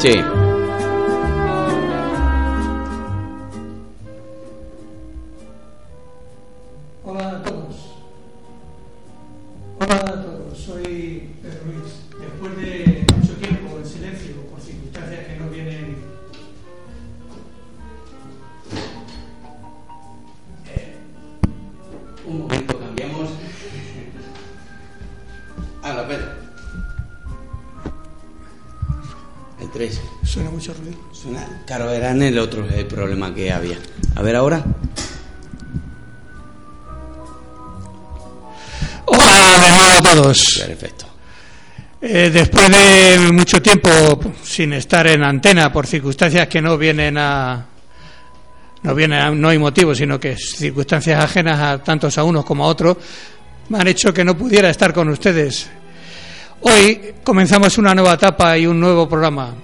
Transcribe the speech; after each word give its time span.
Sí. 0.00 0.08
Hola 0.18 0.39
Otro 32.40 32.66
el 32.68 32.86
problema 32.86 33.34
que 33.34 33.52
había. 33.52 33.78
A 34.16 34.22
ver 34.22 34.36
ahora. 34.36 34.64
Hola 39.06 39.58
de 39.58 39.68
nuevo 39.70 39.98
a 39.98 40.02
todos. 40.02 40.62
Perfecto. 40.66 41.06
Eh, 42.02 42.30
después 42.32 42.68
de 42.70 43.30
mucho 43.32 43.60
tiempo 43.60 43.90
sin 44.42 44.72
estar 44.72 45.06
en 45.06 45.22
antena 45.22 45.70
por 45.72 45.86
circunstancias 45.86 46.48
que 46.48 46.62
no 46.62 46.78
vienen 46.78 47.18
a 47.18 47.66
no 48.82 48.94
vienen 48.94 49.18
a- 49.20 49.30
no 49.30 49.50
hay 49.50 49.58
motivo 49.58 49.94
sino 49.94 50.18
que 50.18 50.34
circunstancias 50.38 51.22
ajenas 51.22 51.60
a 51.60 51.82
tantos 51.84 52.16
a 52.16 52.24
unos 52.24 52.46
como 52.46 52.64
a 52.64 52.68
otros 52.68 52.96
me 53.68 53.78
han 53.78 53.86
hecho 53.88 54.14
que 54.14 54.24
no 54.24 54.34
pudiera 54.34 54.70
estar 54.70 54.94
con 54.94 55.10
ustedes 55.10 55.68
hoy 56.62 57.16
comenzamos 57.22 57.76
una 57.76 57.94
nueva 57.94 58.14
etapa 58.14 58.56
y 58.56 58.66
un 58.66 58.80
nuevo 58.80 59.06
programa 59.06 59.54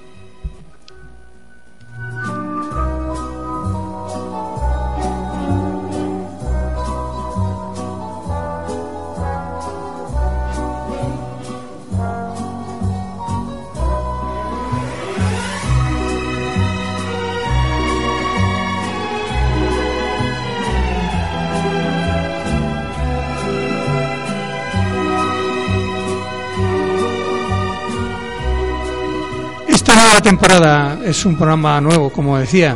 nueva 30.16 30.30
temporada 30.30 31.00
es 31.04 31.26
un 31.26 31.36
programa 31.36 31.78
nuevo, 31.78 32.10
como 32.10 32.38
decía, 32.38 32.74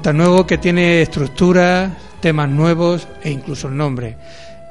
tan 0.00 0.16
nuevo 0.16 0.46
que 0.46 0.56
tiene 0.56 1.02
estructura, 1.02 1.98
temas 2.18 2.48
nuevos 2.48 3.06
e 3.22 3.30
incluso 3.30 3.68
el 3.68 3.76
nombre. 3.76 4.16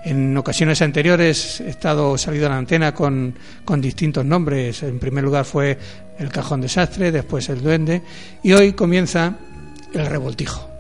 En 0.04 0.36
ocasiones 0.36 0.82
anteriores 0.82 1.62
he 1.62 1.70
estado 1.70 2.18
salido 2.18 2.48
a 2.48 2.50
la 2.50 2.58
antena 2.58 2.92
con, 2.92 3.36
con 3.64 3.82
distintos 3.82 4.26
nombres. 4.26 4.82
En 4.82 4.98
primer 4.98 5.24
lugar 5.24 5.46
fue 5.46 5.78
el 6.18 6.30
cajón 6.30 6.62
desastre, 6.62 7.12
después 7.12 7.50
el 7.50 7.62
duende 7.62 8.02
y 8.42 8.54
hoy 8.54 8.74
comienza 8.74 9.36
el 9.94 10.08
revoltijo. 10.08 10.75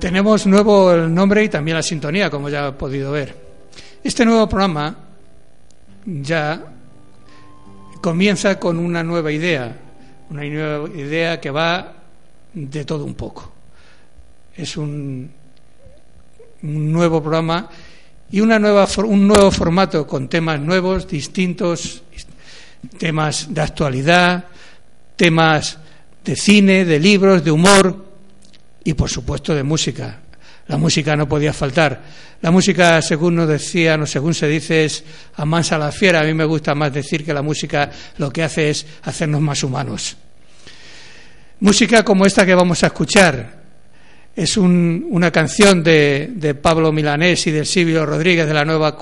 Tenemos 0.00 0.46
nuevo 0.46 0.92
el 0.92 1.12
nombre 1.12 1.44
y 1.44 1.50
también 1.50 1.76
la 1.76 1.82
sintonía, 1.82 2.30
como 2.30 2.48
ya 2.48 2.68
he 2.68 2.72
podido 2.72 3.12
ver. 3.12 3.36
Este 4.02 4.24
nuevo 4.24 4.48
programa 4.48 4.96
ya 6.06 6.64
comienza 8.00 8.58
con 8.58 8.78
una 8.78 9.04
nueva 9.04 9.30
idea, 9.30 9.76
una 10.30 10.42
nueva 10.44 10.88
idea 10.96 11.38
que 11.38 11.50
va 11.50 11.92
de 12.54 12.84
todo 12.86 13.04
un 13.04 13.14
poco. 13.14 13.52
Es 14.56 14.78
un, 14.78 15.30
un 16.62 16.92
nuevo 16.92 17.22
programa 17.22 17.68
y 18.30 18.40
una 18.40 18.58
nueva, 18.58 18.88
un 19.04 19.28
nuevo 19.28 19.50
formato 19.50 20.06
con 20.06 20.30
temas 20.30 20.58
nuevos, 20.60 21.06
distintos, 21.06 22.04
temas 22.96 23.52
de 23.52 23.60
actualidad, 23.60 24.46
temas 25.14 25.76
de 26.24 26.36
cine, 26.36 26.86
de 26.86 26.98
libros, 26.98 27.44
de 27.44 27.50
humor 27.50 28.09
y 28.90 28.94
por 28.94 29.08
supuesto 29.08 29.54
de 29.54 29.62
música. 29.62 30.18
La 30.66 30.76
música 30.76 31.14
no 31.16 31.28
podía 31.28 31.52
faltar. 31.52 32.02
La 32.42 32.50
música, 32.50 33.00
según 33.02 33.34
nos 33.36 33.48
decían 33.48 34.02
o 34.02 34.06
según 34.06 34.34
se 34.34 34.46
dice, 34.48 34.84
es 34.84 35.04
amansa 35.36 35.78
la 35.78 35.90
fiera. 35.92 36.20
A 36.20 36.24
mí 36.24 36.34
me 36.34 36.44
gusta 36.44 36.74
más 36.74 36.92
decir 36.92 37.24
que 37.24 37.32
la 37.34 37.42
música 37.42 37.90
lo 38.18 38.30
que 38.30 38.42
hace 38.42 38.70
es 38.70 38.86
hacernos 39.02 39.40
más 39.40 39.62
humanos. 39.62 40.16
Música 41.60 42.02
como 42.04 42.24
esta 42.26 42.46
que 42.46 42.54
vamos 42.54 42.82
a 42.82 42.86
escuchar. 42.86 43.60
Es 44.34 44.56
un- 44.56 45.06
una 45.10 45.30
canción 45.30 45.82
de, 45.82 46.30
de 46.34 46.54
Pablo 46.54 46.92
Milanés 46.92 47.46
y 47.46 47.50
del 47.50 47.66
Silvio 47.66 48.06
Rodríguez 48.06 48.46
de 48.46 48.54
la 48.54 48.64
nueva, 48.64 48.96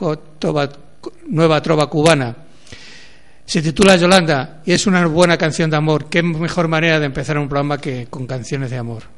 nueva 1.28 1.62
trova 1.62 1.88
cubana. 1.88 2.34
Se 3.44 3.62
titula 3.62 3.96
Yolanda 3.96 4.62
y 4.66 4.72
es 4.72 4.86
una 4.86 5.06
buena 5.06 5.36
canción 5.38 5.70
de 5.70 5.76
amor. 5.76 6.08
Qué 6.08 6.22
mejor 6.22 6.68
manera 6.68 6.98
de 6.98 7.06
empezar 7.06 7.38
un 7.38 7.48
programa 7.48 7.78
que 7.78 8.06
con 8.10 8.26
canciones 8.26 8.70
de 8.70 8.76
amor. 8.78 9.17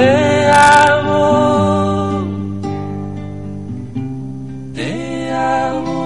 Te 0.00 0.48
amo, 0.48 2.24
te 4.72 5.30
amo 5.30 6.00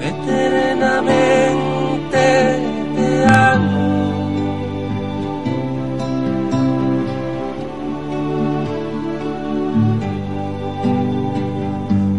eternamente. 0.00 2.24
Te 2.96 3.26
amo. 3.26 3.84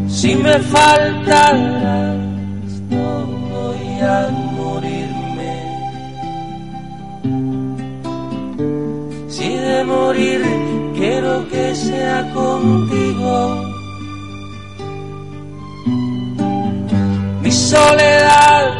Si 0.07 0.35
me 0.35 0.59
faltan 0.59 1.66
contigo. 12.61 13.35
Mi 17.41 17.51
soledad 17.51 18.77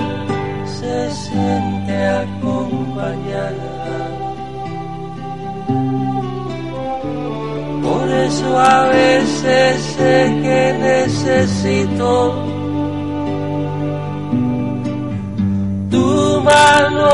se 0.65 1.11
siente 1.11 2.07
acompañada. 2.23 3.77
Por 7.83 8.09
eso 8.09 8.59
a 8.59 8.85
veces 8.87 9.81
sé 9.95 10.15
que 10.43 10.61
necesito 10.79 12.11
tu 15.89 16.41
mano, 16.41 17.09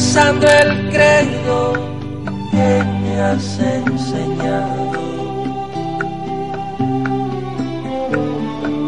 rezando 0.00 0.46
el 0.46 0.88
credo 0.88 1.74
que 2.50 2.84
me 3.02 3.20
has 3.20 3.58
enseñado. 3.58 4.92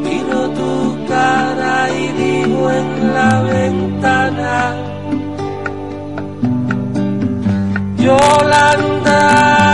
Miro 0.05 0.41
tu 0.59 1.07
cara 1.07 1.91
y 1.91 2.05
digo 2.23 2.71
en 2.71 3.15
la 3.15 3.43
ventana, 3.43 4.75
Yolanda, 7.99 9.72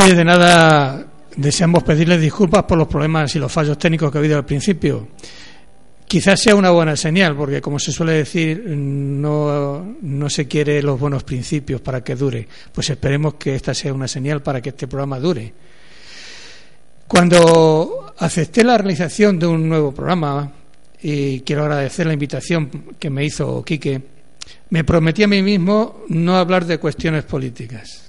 Antes 0.00 0.16
de 0.16 0.24
nada, 0.24 1.06
deseamos 1.34 1.82
pedirles 1.82 2.20
disculpas 2.20 2.62
por 2.62 2.78
los 2.78 2.86
problemas 2.86 3.34
y 3.34 3.40
los 3.40 3.50
fallos 3.50 3.76
técnicos 3.76 4.12
que 4.12 4.18
ha 4.18 4.20
habido 4.20 4.36
al 4.36 4.44
principio. 4.44 5.08
Quizás 6.06 6.40
sea 6.40 6.54
una 6.54 6.70
buena 6.70 6.94
señal, 6.94 7.34
porque 7.34 7.60
como 7.60 7.80
se 7.80 7.90
suele 7.90 8.12
decir, 8.12 8.62
no, 8.64 9.96
no 10.00 10.30
se 10.30 10.46
quiere 10.46 10.80
los 10.82 11.00
buenos 11.00 11.24
principios 11.24 11.80
para 11.80 12.04
que 12.04 12.14
dure. 12.14 12.46
Pues 12.72 12.88
esperemos 12.90 13.34
que 13.34 13.56
esta 13.56 13.74
sea 13.74 13.92
una 13.92 14.06
señal 14.06 14.40
para 14.40 14.60
que 14.60 14.68
este 14.68 14.86
programa 14.86 15.18
dure. 15.18 15.52
Cuando 17.08 18.14
acepté 18.18 18.62
la 18.62 18.78
realización 18.78 19.36
de 19.36 19.48
un 19.48 19.68
nuevo 19.68 19.92
programa, 19.92 20.52
y 21.02 21.40
quiero 21.40 21.62
agradecer 21.62 22.06
la 22.06 22.12
invitación 22.12 22.94
que 23.00 23.10
me 23.10 23.24
hizo 23.24 23.64
Quique, 23.64 24.00
me 24.70 24.84
prometí 24.84 25.24
a 25.24 25.28
mí 25.28 25.42
mismo 25.42 26.04
no 26.08 26.36
hablar 26.36 26.66
de 26.66 26.78
cuestiones 26.78 27.24
políticas. 27.24 28.07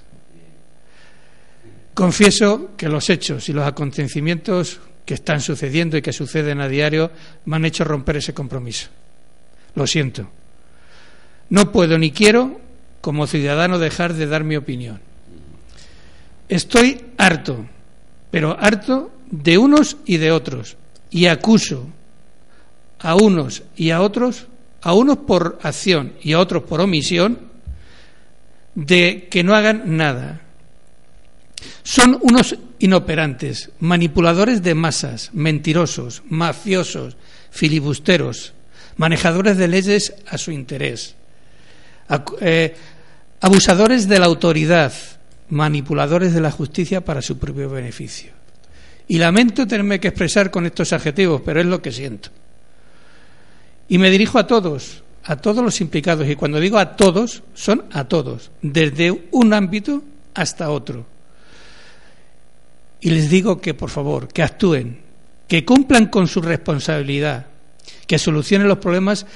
Confieso 2.00 2.70
que 2.78 2.88
los 2.88 3.10
hechos 3.10 3.50
y 3.50 3.52
los 3.52 3.66
acontecimientos 3.66 4.80
que 5.04 5.12
están 5.12 5.42
sucediendo 5.42 5.98
y 5.98 6.00
que 6.00 6.14
suceden 6.14 6.62
a 6.62 6.66
diario 6.66 7.10
me 7.44 7.56
han 7.56 7.66
hecho 7.66 7.84
romper 7.84 8.16
ese 8.16 8.32
compromiso. 8.32 8.88
Lo 9.74 9.86
siento. 9.86 10.26
No 11.50 11.70
puedo 11.70 11.98
ni 11.98 12.10
quiero, 12.10 12.58
como 13.02 13.26
ciudadano, 13.26 13.78
dejar 13.78 14.14
de 14.14 14.26
dar 14.26 14.44
mi 14.44 14.56
opinión. 14.56 14.98
Estoy 16.48 17.04
harto, 17.18 17.66
pero 18.30 18.56
harto 18.58 19.12
de 19.30 19.58
unos 19.58 19.98
y 20.06 20.16
de 20.16 20.32
otros, 20.32 20.78
y 21.10 21.26
acuso 21.26 21.86
a 22.98 23.14
unos 23.14 23.62
y 23.76 23.90
a 23.90 24.00
otros, 24.00 24.46
a 24.80 24.94
unos 24.94 25.18
por 25.18 25.58
acción 25.62 26.14
y 26.22 26.32
a 26.32 26.40
otros 26.40 26.62
por 26.62 26.80
omisión, 26.80 27.40
de 28.74 29.28
que 29.30 29.44
no 29.44 29.54
hagan 29.54 29.98
nada. 29.98 30.46
Son 31.82 32.18
unos 32.22 32.56
inoperantes, 32.78 33.70
manipuladores 33.80 34.62
de 34.62 34.74
masas, 34.74 35.30
mentirosos, 35.32 36.22
mafiosos, 36.28 37.16
filibusteros, 37.50 38.54
manejadores 38.96 39.56
de 39.56 39.68
leyes 39.68 40.14
a 40.28 40.38
su 40.38 40.52
interés, 40.52 41.16
eh, 42.40 42.76
abusadores 43.40 44.08
de 44.08 44.18
la 44.18 44.26
autoridad, 44.26 44.92
manipuladores 45.48 46.32
de 46.32 46.40
la 46.40 46.50
justicia 46.50 47.04
para 47.04 47.22
su 47.22 47.38
propio 47.38 47.70
beneficio. 47.70 48.32
Y 49.08 49.18
lamento 49.18 49.66
tenerme 49.66 49.98
que 49.98 50.08
expresar 50.08 50.50
con 50.50 50.66
estos 50.66 50.92
adjetivos, 50.92 51.42
pero 51.44 51.60
es 51.60 51.66
lo 51.66 51.82
que 51.82 51.92
siento. 51.92 52.30
Y 53.88 53.98
me 53.98 54.10
dirijo 54.10 54.38
a 54.38 54.46
todos, 54.46 55.02
a 55.24 55.36
todos 55.36 55.64
los 55.64 55.80
implicados, 55.80 56.28
y 56.28 56.36
cuando 56.36 56.60
digo 56.60 56.78
a 56.78 56.96
todos, 56.96 57.42
son 57.54 57.84
a 57.90 58.04
todos, 58.04 58.52
desde 58.62 59.10
un 59.32 59.52
ámbito 59.52 60.04
hasta 60.34 60.70
otro. 60.70 61.06
Y 63.00 63.10
les 63.10 63.30
digo 63.30 63.60
que, 63.60 63.74
por 63.74 63.90
favor, 63.90 64.28
que 64.28 64.42
actúen, 64.42 65.00
que 65.48 65.64
cumplan 65.64 66.06
con 66.06 66.28
su 66.28 66.42
responsabilidad, 66.42 67.46
que 68.06 68.18
solucionen 68.18 68.68
los 68.68 68.78
problemas 68.78 69.26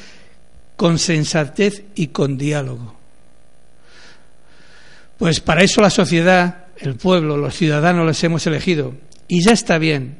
con 0.76 0.99
sensatez 0.99 1.85
y 1.94 2.09
con 2.09 2.37
diálogo. 2.37 2.94
Pues 5.16 5.40
para 5.40 5.62
eso 5.62 5.80
la 5.80 5.90
sociedad, 5.90 6.66
el 6.76 6.97
pueblo, 6.97 7.37
los 7.37 7.54
ciudadanos 7.56 8.06
les 8.06 8.23
hemos 8.25 8.47
elegido. 8.47 8.94
Y 9.28 9.42
ya 9.42 9.52
está 9.52 9.78
bien. 9.78 10.18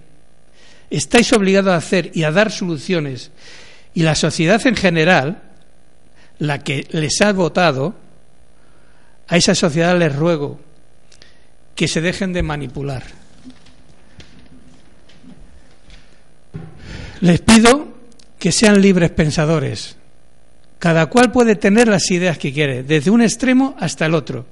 Estáis 0.89 1.33
obligados 1.33 1.73
a 1.73 1.77
hacer 1.77 2.11
y 2.15 2.23
a 2.23 2.31
dar 2.31 2.51
soluciones. 2.51 3.31
Y 3.93 4.03
la 4.03 4.15
sociedad 4.15 4.65
en 4.67 4.77
general, 4.77 5.43
la 6.39 6.61
que 6.61 6.87
les 6.91 7.21
ha 7.21 7.33
votado, 7.33 7.95
a 9.29 9.37
esa 9.37 9.55
sociedad 9.55 9.99
les 9.99 10.15
ruego 10.15 10.61
que 11.75 11.89
se 11.89 12.01
dejen 12.01 12.33
de 12.33 12.43
manipular 12.43 13.24
Les 17.25 17.41
pido 17.41 17.89
que 18.39 18.53
sean 18.53 18.83
libres 18.83 19.09
pensadores. 19.09 19.97
Cada 20.79 21.07
cual 21.07 21.33
puede 21.33 21.57
tener 21.57 21.89
las 21.89 22.11
ideas 22.11 22.37
que 22.37 22.53
quiere, 22.53 22.83
desde 22.83 23.11
un 23.11 23.23
extremo 23.23 23.75
hasta 23.79 24.05
el 24.05 24.13
otro, 24.13 24.45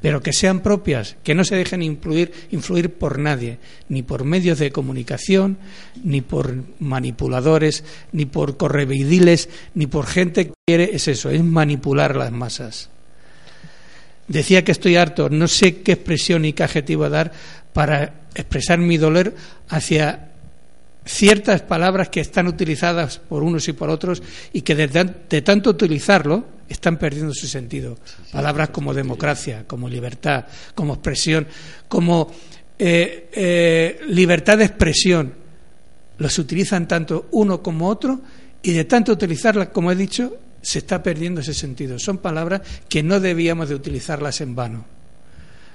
pero 0.00 0.22
que 0.22 0.32
sean 0.32 0.60
propias, 0.60 1.16
que 1.22 1.34
no 1.34 1.44
se 1.44 1.56
dejen 1.56 1.82
influir, 1.82 2.94
por 2.94 3.18
nadie, 3.18 3.58
ni 3.90 4.02
por 4.02 4.24
medios 4.24 4.58
de 4.58 4.72
comunicación, 4.72 5.58
ni 6.02 6.22
por 6.22 6.54
manipuladores, 6.78 7.84
ni 8.12 8.24
por 8.24 8.56
correveidiles, 8.56 9.50
ni 9.74 9.86
por 9.86 10.06
gente 10.06 10.46
que 10.46 10.54
quiere, 10.66 10.96
es 10.96 11.08
eso, 11.08 11.28
es 11.28 11.44
manipular 11.44 12.16
las 12.16 12.32
masas. 12.32 12.88
Decía 14.28 14.64
que 14.64 14.72
estoy 14.72 14.96
harto, 14.96 15.28
no 15.28 15.46
sé 15.46 15.82
qué 15.82 15.92
expresión 15.92 16.46
y 16.46 16.54
qué 16.54 16.62
adjetivo 16.62 17.10
dar 17.10 17.32
para 17.74 18.14
expresar 18.34 18.78
mi 18.78 18.96
dolor 18.96 19.34
hacia 19.68 20.30
ciertas 21.04 21.62
palabras 21.62 22.08
que 22.08 22.20
están 22.20 22.46
utilizadas 22.46 23.18
por 23.18 23.42
unos 23.42 23.68
y 23.68 23.72
por 23.72 23.90
otros 23.90 24.22
y 24.52 24.62
que 24.62 24.74
de, 24.74 25.42
tanto 25.42 25.70
utilizarlo 25.70 26.46
están 26.68 26.98
perdiendo 26.98 27.34
su 27.34 27.46
sentido. 27.46 27.98
Palabras 28.32 28.70
como 28.70 28.94
democracia, 28.94 29.64
como 29.66 29.88
libertad, 29.88 30.46
como 30.74 30.94
expresión, 30.94 31.46
como 31.88 32.32
eh, 32.78 33.28
eh, 33.32 34.00
libertad 34.08 34.58
de 34.58 34.64
expresión, 34.64 35.34
los 36.18 36.38
utilizan 36.38 36.88
tanto 36.88 37.28
uno 37.32 37.62
como 37.62 37.88
otro 37.88 38.20
y 38.62 38.72
de 38.72 38.84
tanto 38.84 39.12
utilizarlas, 39.12 39.68
como 39.68 39.92
he 39.92 39.96
dicho, 39.96 40.38
se 40.62 40.78
está 40.78 41.02
perdiendo 41.02 41.42
ese 41.42 41.52
sentido. 41.52 41.98
Son 41.98 42.18
palabras 42.18 42.62
que 42.88 43.02
no 43.02 43.20
debíamos 43.20 43.68
de 43.68 43.74
utilizarlas 43.74 44.40
en 44.40 44.54
vano. 44.54 44.86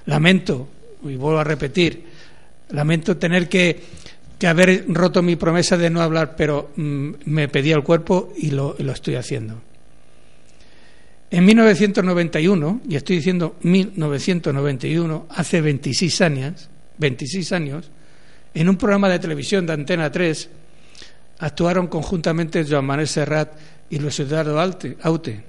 Lamento, 0.07 0.67
y 1.03 1.15
vuelvo 1.15 1.39
a 1.39 1.43
repetir, 1.43 2.05
lamento 2.69 3.17
tener 3.17 3.47
que 3.47 3.79
que 4.39 4.47
haber 4.47 4.85
roto 4.87 5.21
mi 5.21 5.35
promesa 5.35 5.77
de 5.77 5.89
no 5.89 6.01
hablar, 6.01 6.35
pero 6.35 6.71
mm, 6.75 7.09
me 7.25 7.49
pedía 7.49 7.75
el 7.75 7.83
cuerpo 7.83 8.33
y 8.37 8.51
lo, 8.51 8.75
lo 8.79 8.93
estoy 8.93 9.15
haciendo. 9.15 9.61
En 11.29 11.45
1991, 11.45 12.81
y 12.89 12.95
estoy 12.95 13.17
diciendo 13.17 13.57
1991, 13.61 15.27
hace 15.29 15.61
26 15.61 16.21
años, 16.21 16.69
26 16.97 17.51
años, 17.51 17.91
en 18.53 18.69
un 18.69 18.77
programa 18.77 19.09
de 19.09 19.19
televisión 19.19 19.67
de 19.67 19.73
Antena 19.73 20.11
3, 20.11 20.49
actuaron 21.39 21.87
conjuntamente 21.87 22.65
Joan 22.67 22.85
Manuel 22.85 23.07
Serrat 23.07 23.53
y 23.89 23.99
Luis 23.99 24.19
Eduardo 24.21 24.59
Aute. 24.59 25.43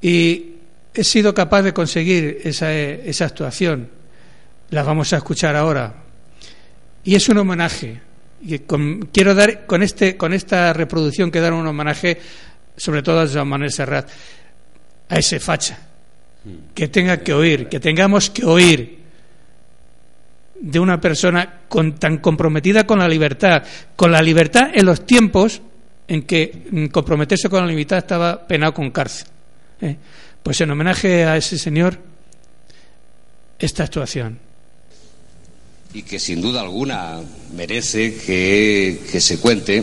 Y 0.00 0.52
he 0.94 1.04
sido 1.04 1.34
capaz 1.34 1.62
de 1.62 1.72
conseguir 1.72 2.40
esa, 2.44 2.72
esa 2.72 3.24
actuación. 3.24 3.88
La 4.70 4.82
vamos 4.82 5.12
a 5.12 5.16
escuchar 5.16 5.56
ahora. 5.56 6.05
Y 7.06 7.14
es 7.14 7.28
un 7.28 7.38
homenaje. 7.38 8.00
Y 8.42 8.58
quiero 9.12 9.34
dar 9.34 9.64
con, 9.64 9.82
este, 9.82 10.16
con 10.16 10.32
esta 10.32 10.72
reproducción 10.72 11.30
que 11.30 11.40
dar 11.40 11.52
un 11.52 11.66
homenaje 11.66 12.18
sobre 12.76 13.02
todo 13.02 13.20
a 13.20 13.28
Joan 13.28 13.48
Manuel 13.48 13.72
Serrat, 13.72 14.10
a 15.08 15.16
ese 15.16 15.40
facha, 15.40 15.78
que 16.74 16.88
tenga 16.88 17.18
que 17.18 17.32
oír, 17.32 17.68
que 17.68 17.80
tengamos 17.80 18.28
que 18.28 18.44
oír 18.44 18.98
de 20.60 20.80
una 20.80 21.00
persona 21.00 21.60
con, 21.68 21.94
tan 21.94 22.18
comprometida 22.18 22.84
con 22.84 22.98
la 22.98 23.08
libertad, 23.08 23.62
con 23.94 24.10
la 24.10 24.20
libertad 24.20 24.70
en 24.74 24.84
los 24.84 25.06
tiempos 25.06 25.62
en 26.08 26.22
que 26.22 26.66
mm, 26.70 26.86
comprometerse 26.86 27.48
con 27.48 27.60
la 27.60 27.68
libertad 27.68 27.98
estaba 27.98 28.46
penado 28.46 28.74
con 28.74 28.90
cárcel. 28.90 29.28
¿eh? 29.80 29.96
Pues 30.42 30.60
en 30.60 30.72
homenaje 30.72 31.24
a 31.24 31.36
ese 31.36 31.56
señor, 31.56 31.98
esta 33.58 33.84
actuación 33.84 34.45
y 35.96 36.02
que 36.02 36.18
sin 36.18 36.42
duda 36.42 36.60
alguna 36.60 37.22
merece 37.56 38.16
que, 38.16 39.18
se 39.18 39.38
cuente, 39.38 39.82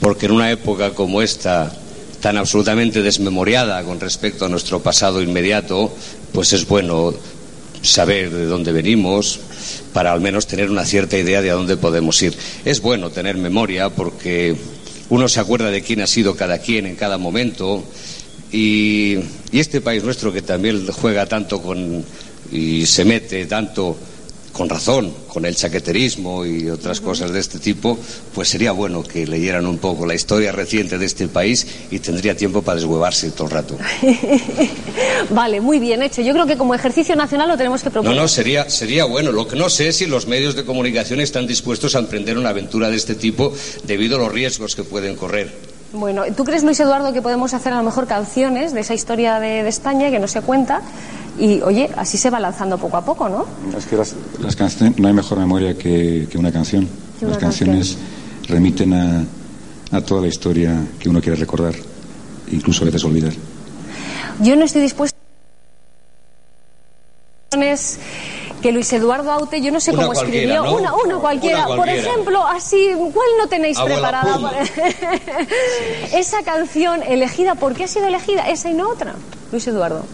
porque 0.00 0.26
en 0.26 0.32
una 0.32 0.50
época 0.50 0.90
como 0.90 1.22
esta, 1.22 1.72
tan 2.20 2.36
absolutamente 2.36 3.00
desmemoriada 3.00 3.84
con 3.84 4.00
respecto 4.00 4.44
a 4.44 4.48
nuestro 4.48 4.82
pasado 4.82 5.22
inmediato, 5.22 5.94
pues 6.32 6.52
es 6.52 6.66
bueno 6.66 7.14
saber 7.80 8.30
de 8.30 8.46
dónde 8.46 8.72
venimos 8.72 9.38
para 9.92 10.12
al 10.12 10.20
menos 10.20 10.48
tener 10.48 10.68
una 10.68 10.84
cierta 10.84 11.16
idea 11.16 11.40
de 11.40 11.52
a 11.52 11.54
dónde 11.54 11.76
podemos 11.76 12.20
ir. 12.22 12.36
Es 12.64 12.80
bueno 12.80 13.10
tener 13.10 13.36
memoria 13.36 13.88
porque 13.88 14.56
uno 15.10 15.28
se 15.28 15.38
acuerda 15.38 15.70
de 15.70 15.82
quién 15.82 16.00
ha 16.00 16.08
sido 16.08 16.34
cada 16.34 16.58
quien 16.58 16.86
en 16.86 16.96
cada 16.96 17.18
momento 17.18 17.84
y, 18.50 19.14
y 19.52 19.60
este 19.60 19.80
país 19.80 20.02
nuestro 20.02 20.32
que 20.32 20.42
también 20.42 20.88
juega 20.88 21.26
tanto 21.26 21.62
con 21.62 22.04
y 22.50 22.84
se 22.84 23.04
mete 23.04 23.46
tanto 23.46 23.96
con 24.52 24.68
razón, 24.68 25.12
con 25.28 25.44
el 25.46 25.56
chaqueterismo 25.56 26.44
y 26.44 26.68
otras 26.68 27.00
cosas 27.00 27.32
de 27.32 27.40
este 27.40 27.58
tipo, 27.58 27.98
pues 28.34 28.48
sería 28.48 28.72
bueno 28.72 29.02
que 29.02 29.26
leyeran 29.26 29.66
un 29.66 29.78
poco 29.78 30.06
la 30.06 30.14
historia 30.14 30.52
reciente 30.52 30.98
de 30.98 31.06
este 31.06 31.28
país 31.28 31.66
y 31.90 31.98
tendría 31.98 32.36
tiempo 32.36 32.62
para 32.62 32.76
deshuevarse 32.76 33.30
todo 33.30 33.46
el 33.46 33.50
rato. 33.50 33.78
vale, 35.30 35.60
muy 35.60 35.78
bien 35.78 36.02
hecho. 36.02 36.22
Yo 36.22 36.32
creo 36.34 36.46
que 36.46 36.56
como 36.56 36.74
ejercicio 36.74 37.16
nacional 37.16 37.48
lo 37.48 37.56
tenemos 37.56 37.82
que 37.82 37.90
proponer. 37.90 38.14
No, 38.14 38.22
no, 38.22 38.28
sería, 38.28 38.68
sería 38.68 39.04
bueno. 39.04 39.32
Lo 39.32 39.48
que 39.48 39.56
no 39.56 39.70
sé 39.70 39.88
es 39.88 39.96
si 39.96 40.06
los 40.06 40.26
medios 40.26 40.54
de 40.54 40.64
comunicación 40.64 41.20
están 41.20 41.46
dispuestos 41.46 41.96
a 41.96 42.00
emprender 42.00 42.36
una 42.36 42.50
aventura 42.50 42.90
de 42.90 42.96
este 42.96 43.14
tipo 43.14 43.52
debido 43.84 44.16
a 44.16 44.20
los 44.20 44.32
riesgos 44.32 44.76
que 44.76 44.84
pueden 44.84 45.16
correr. 45.16 45.72
Bueno, 45.94 46.24
¿tú 46.34 46.44
crees, 46.44 46.62
Luis 46.62 46.80
Eduardo, 46.80 47.12
que 47.12 47.20
podemos 47.20 47.52
hacer 47.52 47.72
a 47.74 47.76
lo 47.76 47.82
mejor 47.82 48.06
canciones 48.06 48.72
de 48.72 48.80
esa 48.80 48.94
historia 48.94 49.38
de, 49.38 49.62
de 49.62 49.68
España 49.68 50.10
que 50.10 50.18
no 50.18 50.26
se 50.26 50.40
cuenta? 50.40 50.80
Y 51.38 51.60
oye, 51.62 51.90
así 51.96 52.18
se 52.18 52.30
va 52.30 52.38
lanzando 52.38 52.78
poco 52.78 52.96
a 52.96 53.04
poco, 53.04 53.28
¿no? 53.28 53.46
Es 53.76 53.86
que 53.86 53.96
las, 53.96 54.14
canciones, 54.56 54.98
no 54.98 55.08
hay 55.08 55.14
mejor 55.14 55.38
memoria 55.38 55.76
que, 55.76 56.28
una 56.36 56.52
canción. 56.52 56.88
las 57.20 57.38
canciones 57.38 57.96
remiten 58.48 58.92
a, 58.92 59.24
a 59.92 60.00
toda 60.02 60.22
la 60.22 60.28
historia 60.28 60.78
que 60.98 61.08
uno 61.08 61.20
quiere 61.20 61.36
recordar, 61.36 61.74
incluso 62.50 62.82
a 62.82 62.86
veces 62.86 63.04
olvidar. 63.04 63.32
Yo 64.40 64.56
no 64.56 64.64
estoy 64.64 64.82
dispuesta 64.82 65.16
que 68.62 68.72
Luis 68.72 68.92
Eduardo 68.92 69.30
Aute, 69.30 69.60
yo 69.60 69.70
no 69.72 69.80
sé 69.80 69.92
cómo 69.92 70.12
escribió, 70.12 70.62
una, 70.74 70.94
una, 70.94 71.16
cualquiera. 71.16 71.66
Por 71.66 71.88
ejemplo, 71.88 72.46
así, 72.46 72.92
¿cuál 72.96 73.28
no 73.38 73.48
tenéis 73.48 73.78
preparada? 73.78 74.38
Esa 76.14 76.42
canción 76.42 77.02
elegida, 77.02 77.56
¿por 77.56 77.74
qué 77.74 77.84
ha 77.84 77.88
sido 77.88 78.06
elegida 78.06 78.48
esa 78.48 78.70
y 78.70 78.74
no 78.74 78.88
otra? 78.88 79.14
Luis 79.50 79.66
Eduardo. 79.66 80.04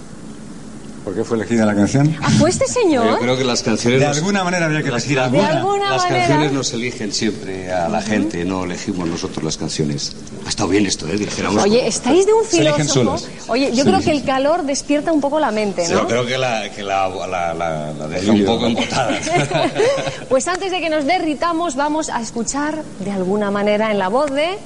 ¿Por 1.09 1.17
qué 1.17 1.25
fue 1.25 1.39
elegida 1.39 1.65
la 1.65 1.75
canción? 1.75 2.15
¿Ah, 2.21 2.29
fue 2.39 2.51
este 2.51 2.67
señor? 2.67 3.07
Yo 3.13 3.19
creo 3.19 3.39
que 3.39 3.45
las 3.45 3.63
canciones... 3.63 3.99
De 4.01 4.07
alguna 4.07 4.45
manera 4.45 4.67
había 4.67 4.83
que 4.83 4.91
elegir 4.91 5.19
alguna. 5.19 5.49
De 5.49 5.57
alguna 5.57 5.91
las 5.93 6.03
manera... 6.03 6.19
canciones 6.27 6.53
nos 6.53 6.71
eligen 6.75 7.15
siempre 7.15 7.73
a 7.73 7.89
la 7.89 8.03
gente, 8.03 8.45
no 8.45 8.65
elegimos 8.65 9.09
nosotros 9.09 9.43
las 9.43 9.57
canciones. 9.57 10.15
Ha 10.45 10.51
estado 10.51 10.69
bien 10.69 10.85
esto, 10.85 11.09
¿eh? 11.09 11.17
Dijéramos 11.17 11.63
Oye, 11.63 11.87
estáis 11.89 12.27
de 12.27 12.35
un 12.35 12.45
filósofo... 12.45 13.25
Oye, 13.47 13.75
yo 13.75 13.85
creo 13.87 14.01
que 14.03 14.11
el 14.11 14.23
calor 14.23 14.65
despierta 14.65 15.11
un 15.11 15.23
poco 15.23 15.41
la 15.41 15.51
mente, 15.51 15.89
¿no? 15.89 16.01
Yo 16.03 16.07
creo 16.07 16.27
que 16.27 16.37
la, 16.37 16.71
que 16.77 16.83
la, 16.83 17.09
la, 17.09 17.55
la 17.55 18.07
deja 18.09 18.31
un 18.31 18.45
poco 18.45 18.67
embotada. 18.67 19.19
pues 20.29 20.47
antes 20.47 20.71
de 20.71 20.79
que 20.79 20.91
nos 20.91 21.07
derritamos, 21.07 21.75
vamos 21.75 22.11
a 22.11 22.21
escuchar 22.21 22.83
de 23.01 23.13
alguna 23.13 23.51
manera 23.51 23.91
en 23.91 23.99
la 23.99 24.09
voz 24.09 24.31
de... 24.31 24.59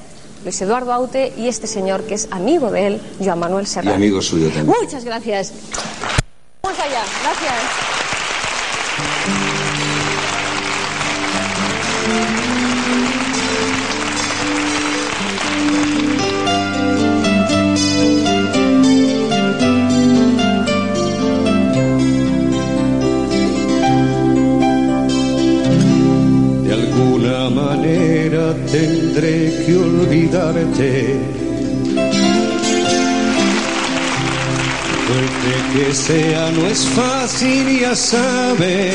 Luis 0.43 0.61
Eduardo 0.61 0.91
Aute 0.91 1.31
y 1.37 1.47
este 1.47 1.67
señor 1.67 2.03
que 2.03 2.15
es 2.15 2.27
amigo 2.29 2.69
de 2.69 2.87
él, 2.87 3.01
Joan 3.23 3.39
Manuel 3.39 3.65
Serrano. 3.65 3.91
Y 3.91 3.95
amigo 3.95 4.21
suyo 4.21 4.49
también. 4.49 4.75
Muchas 4.81 5.05
gracias. 5.05 5.53
Vamos 6.65 6.79
allá, 6.79 7.03
gracias. 7.21 7.53
De 26.63 26.73
alguna 26.73 27.49
manera 27.49 28.55
tendré 28.71 29.65
que 29.65 29.75
olvidarte 29.75 31.42
que 35.73 35.93
sea 35.93 36.51
no 36.51 36.67
es 36.67 36.85
fácil, 36.85 37.79
ya 37.79 37.95
sabes. 37.95 38.93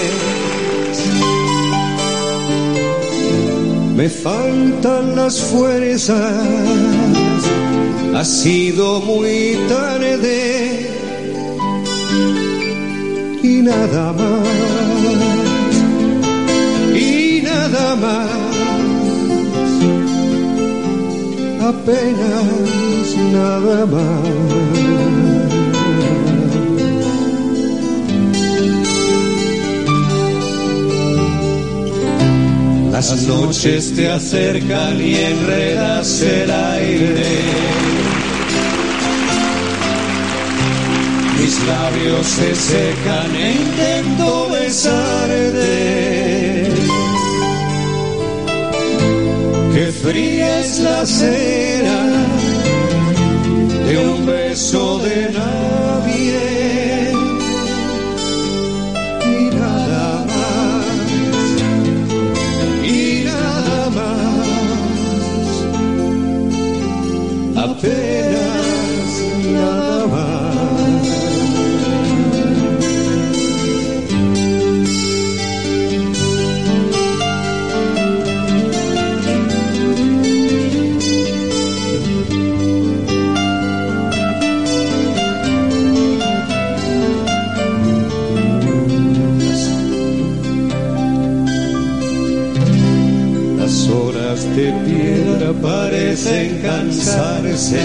Me 3.97 4.09
faltan 4.09 5.17
las 5.17 5.41
fuerzas, 5.41 6.35
ha 8.15 8.25
sido 8.25 9.01
muy 9.01 9.59
tarde 9.69 10.89
y 13.43 13.55
nada 13.63 14.13
más, 14.13 14.49
y 16.95 17.43
nada 17.43 17.97
más, 17.97 18.31
apenas 21.61 23.17
nada 23.33 23.87
más. 23.87 25.28
Las 32.99 33.23
noches 33.29 33.95
te 33.95 34.11
acercan 34.11 35.01
y 35.01 35.15
enredas 35.15 36.21
el 36.21 36.51
aire. 36.51 37.43
Mis 41.39 41.65
labios 41.65 42.27
se 42.27 42.57
secan 42.57 43.37
e 43.37 43.53
intento 43.53 44.49
besarte. 44.51 45.63
Que 49.73 49.93
fría 50.03 50.59
es 50.59 50.81
la 50.81 51.07
cera 51.07 52.05
de 53.87 54.09
un 54.09 54.27
beso 54.27 54.99
de 54.99 55.31
nadie. 55.31 56.58
Parecen 95.55 96.61
cansarse. 96.63 97.79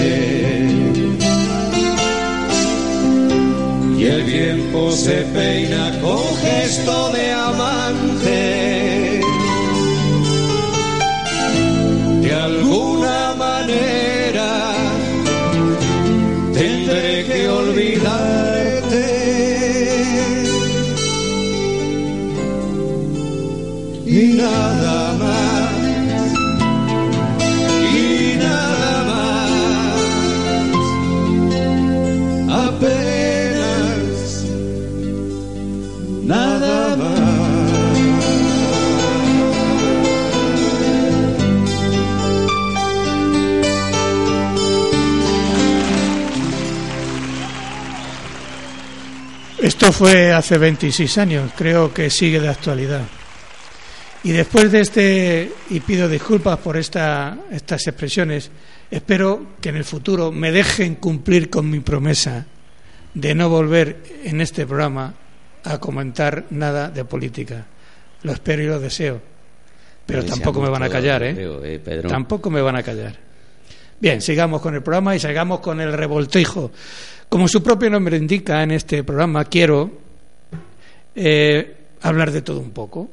Y 3.97 4.05
el 4.05 4.25
tiempo 4.25 4.91
se 4.91 5.21
peina 5.33 5.91
con 6.01 6.23
gesto 6.41 7.11
de 7.11 7.22
Esto 49.83 50.05
fue 50.05 50.31
hace 50.31 50.57
26 50.57 51.17
años, 51.17 51.51
creo 51.57 51.93
que 51.93 52.09
sigue 52.09 52.39
de 52.39 52.47
actualidad. 52.47 53.01
Y 54.23 54.31
después 54.31 54.71
de 54.71 54.79
este, 54.79 55.51
y 55.71 55.81
pido 55.81 56.07
disculpas 56.07 56.57
por 56.59 56.77
esta, 56.77 57.39
estas 57.51 57.85
expresiones, 57.87 58.49
espero 58.89 59.47
que 59.59 59.67
en 59.67 59.75
el 59.75 59.83
futuro 59.83 60.31
me 60.31 60.53
dejen 60.53 60.95
cumplir 60.95 61.49
con 61.49 61.69
mi 61.69 61.81
promesa 61.81 62.45
de 63.13 63.35
no 63.35 63.49
volver 63.49 64.01
en 64.23 64.39
este 64.39 64.65
programa 64.65 65.15
a 65.65 65.77
comentar 65.79 66.45
nada 66.51 66.89
de 66.89 67.03
política. 67.03 67.65
Lo 68.21 68.31
espero 68.31 68.63
y 68.63 68.67
lo 68.67 68.79
deseo. 68.79 69.21
Pero 70.05 70.23
tampoco 70.23 70.61
me 70.61 70.69
van 70.69 70.83
a 70.83 70.89
callar, 70.89 71.23
¿eh? 71.23 71.35
eh, 71.37 71.81
Pedro. 71.83 72.07
Tampoco 72.07 72.49
me 72.49 72.61
van 72.61 72.77
a 72.77 72.83
callar. 72.83 73.17
Bien, 73.99 74.21
sigamos 74.21 74.61
con 74.61 74.75
el 74.75 74.81
programa 74.81 75.13
y 75.13 75.19
sigamos 75.19 75.59
con 75.59 75.81
el 75.81 75.91
revoltijo. 75.91 76.71
Como 77.33 77.47
su 77.47 77.63
propio 77.63 77.89
nombre 77.89 78.15
indica 78.15 78.61
en 78.61 78.69
este 78.69 79.03
programa, 79.03 79.45
quiero 79.45 79.89
eh, 81.15 81.77
hablar 82.03 82.29
de 82.29 82.43
todo 82.43 82.59
un 82.59 82.69
poco. 82.69 83.09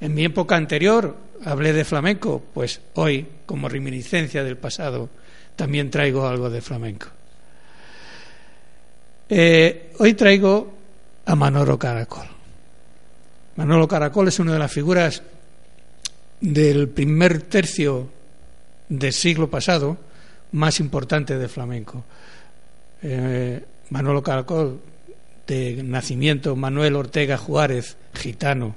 En 0.00 0.14
mi 0.14 0.24
época 0.24 0.54
anterior 0.54 1.16
hablé 1.44 1.72
de 1.72 1.84
flamenco, 1.84 2.40
pues 2.54 2.80
hoy, 2.94 3.26
como 3.46 3.68
reminiscencia 3.68 4.44
del 4.44 4.58
pasado, 4.58 5.08
también 5.56 5.90
traigo 5.90 6.24
algo 6.24 6.50
de 6.50 6.60
flamenco. 6.60 7.08
Eh, 9.28 9.90
hoy 9.98 10.14
traigo 10.14 10.72
a 11.26 11.34
Manolo 11.34 11.76
Caracol. 11.76 12.28
Manolo 13.56 13.88
Caracol 13.88 14.28
es 14.28 14.38
una 14.38 14.52
de 14.52 14.60
las 14.60 14.70
figuras 14.70 15.20
del 16.40 16.88
primer 16.88 17.42
tercio 17.42 18.08
del 18.88 19.12
siglo 19.12 19.50
pasado 19.50 19.98
más 20.52 20.78
importante 20.78 21.36
de 21.36 21.48
flamenco. 21.48 22.04
Eh, 23.02 23.62
Manolo 23.90 24.22
Caracol, 24.22 24.80
de 25.46 25.82
nacimiento 25.82 26.54
Manuel 26.54 26.96
Ortega 26.96 27.36
Juárez, 27.36 27.96
gitano, 28.14 28.76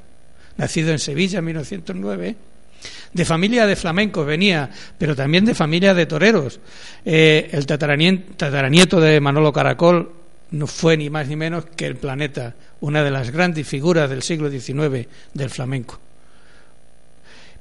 nacido 0.58 0.92
en 0.92 1.00
Sevilla 1.00 1.40
en 1.40 1.46
1909, 1.46 2.36
de 3.14 3.26
familia 3.26 3.68
de 3.68 3.76
flamencos 3.76 4.26
venía, 4.26 4.70
pero 4.98 5.16
también 5.16 5.46
de 5.46 5.56
familia 5.56 5.94
de 5.94 6.06
toreros. 6.06 6.60
Eh, 7.06 7.50
el 7.52 7.66
tataranieto, 7.66 9.00
de 9.00 9.20
Manolo 9.22 9.54
Caracol 9.54 10.12
no 10.52 10.68
fue 10.68 10.98
ni 10.98 11.10
más 11.10 11.28
ni 11.28 11.36
menos 11.36 11.66
que 11.66 11.86
el 11.86 11.96
planeta, 11.96 12.56
una 12.82 13.04
de 13.04 13.12
las 13.12 13.32
grandes 13.32 13.68
figuras 13.68 14.10
del 14.10 14.24
siglo 14.24 14.50
XIX 14.50 15.08
del 15.34 15.50
flamenco. 15.50 16.00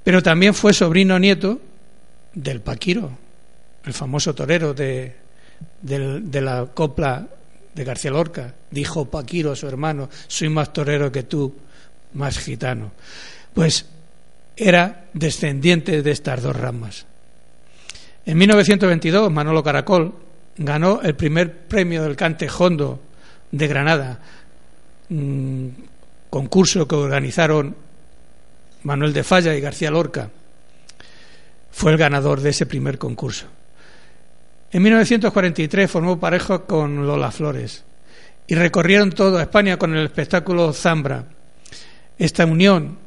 Pero 0.03 0.23
también 0.23 0.55
fue 0.55 0.73
sobrino 0.73 1.19
nieto 1.19 1.61
del 2.35 2.61
Paquiro, 2.61 3.11
el 3.85 3.93
famoso 3.93 4.35
torero 4.35 4.75
de, 4.75 5.15
del- 5.81 6.31
de 6.31 6.41
la 6.41 6.67
copla 6.73 7.27
de 7.75 7.85
García 7.85 8.11
Lorca. 8.11 8.55
Dijo 8.71 9.07
Paquiro 9.07 9.53
a 9.53 9.57
su 9.57 9.67
hermano, 9.67 10.09
soy 10.29 10.49
más 10.49 10.73
torero 10.73 11.11
que 11.13 11.23
tú, 11.25 11.55
más 12.15 12.39
gitano. 12.39 12.93
Pues 13.55 13.87
era 14.57 15.07
descendiente 15.15 16.03
de 16.03 16.11
estas 16.11 16.43
dos 16.43 16.55
ramas. 16.57 17.07
En 18.25 18.39
1922, 18.39 19.31
Manolo 19.33 19.63
Caracol 19.63 20.15
ganó 20.57 21.01
el 21.03 21.15
primer 21.17 21.67
premio 21.67 22.03
del 22.03 22.15
cante 22.17 22.49
Hondo 22.57 23.01
de 23.51 23.67
Granada, 23.67 24.21
mm, 25.09 25.67
concurso 26.31 26.87
que 26.87 26.95
organizaron 26.95 27.75
Manuel 28.85 29.13
de 29.13 29.25
Falla 29.25 29.55
y 29.55 29.61
García 29.61 29.91
Lorca. 29.91 30.31
Fue 31.71 31.93
el 31.93 31.99
ganador 31.99 32.41
de 32.41 32.51
ese 32.51 32.67
primer 32.67 32.99
concurso. 32.99 33.47
En 34.73 34.83
1943 34.83 35.91
formó 35.91 36.19
pareja 36.19 36.61
con 36.61 37.07
Lola 37.07 37.31
Flores 37.31 37.85
y 38.47 38.55
recorrieron 38.55 39.11
toda 39.11 39.43
España 39.43 39.77
con 39.77 39.95
el 39.95 40.07
espectáculo 40.07 40.73
Zambra. 40.73 41.27
Esta 42.19 42.47
unión 42.47 42.99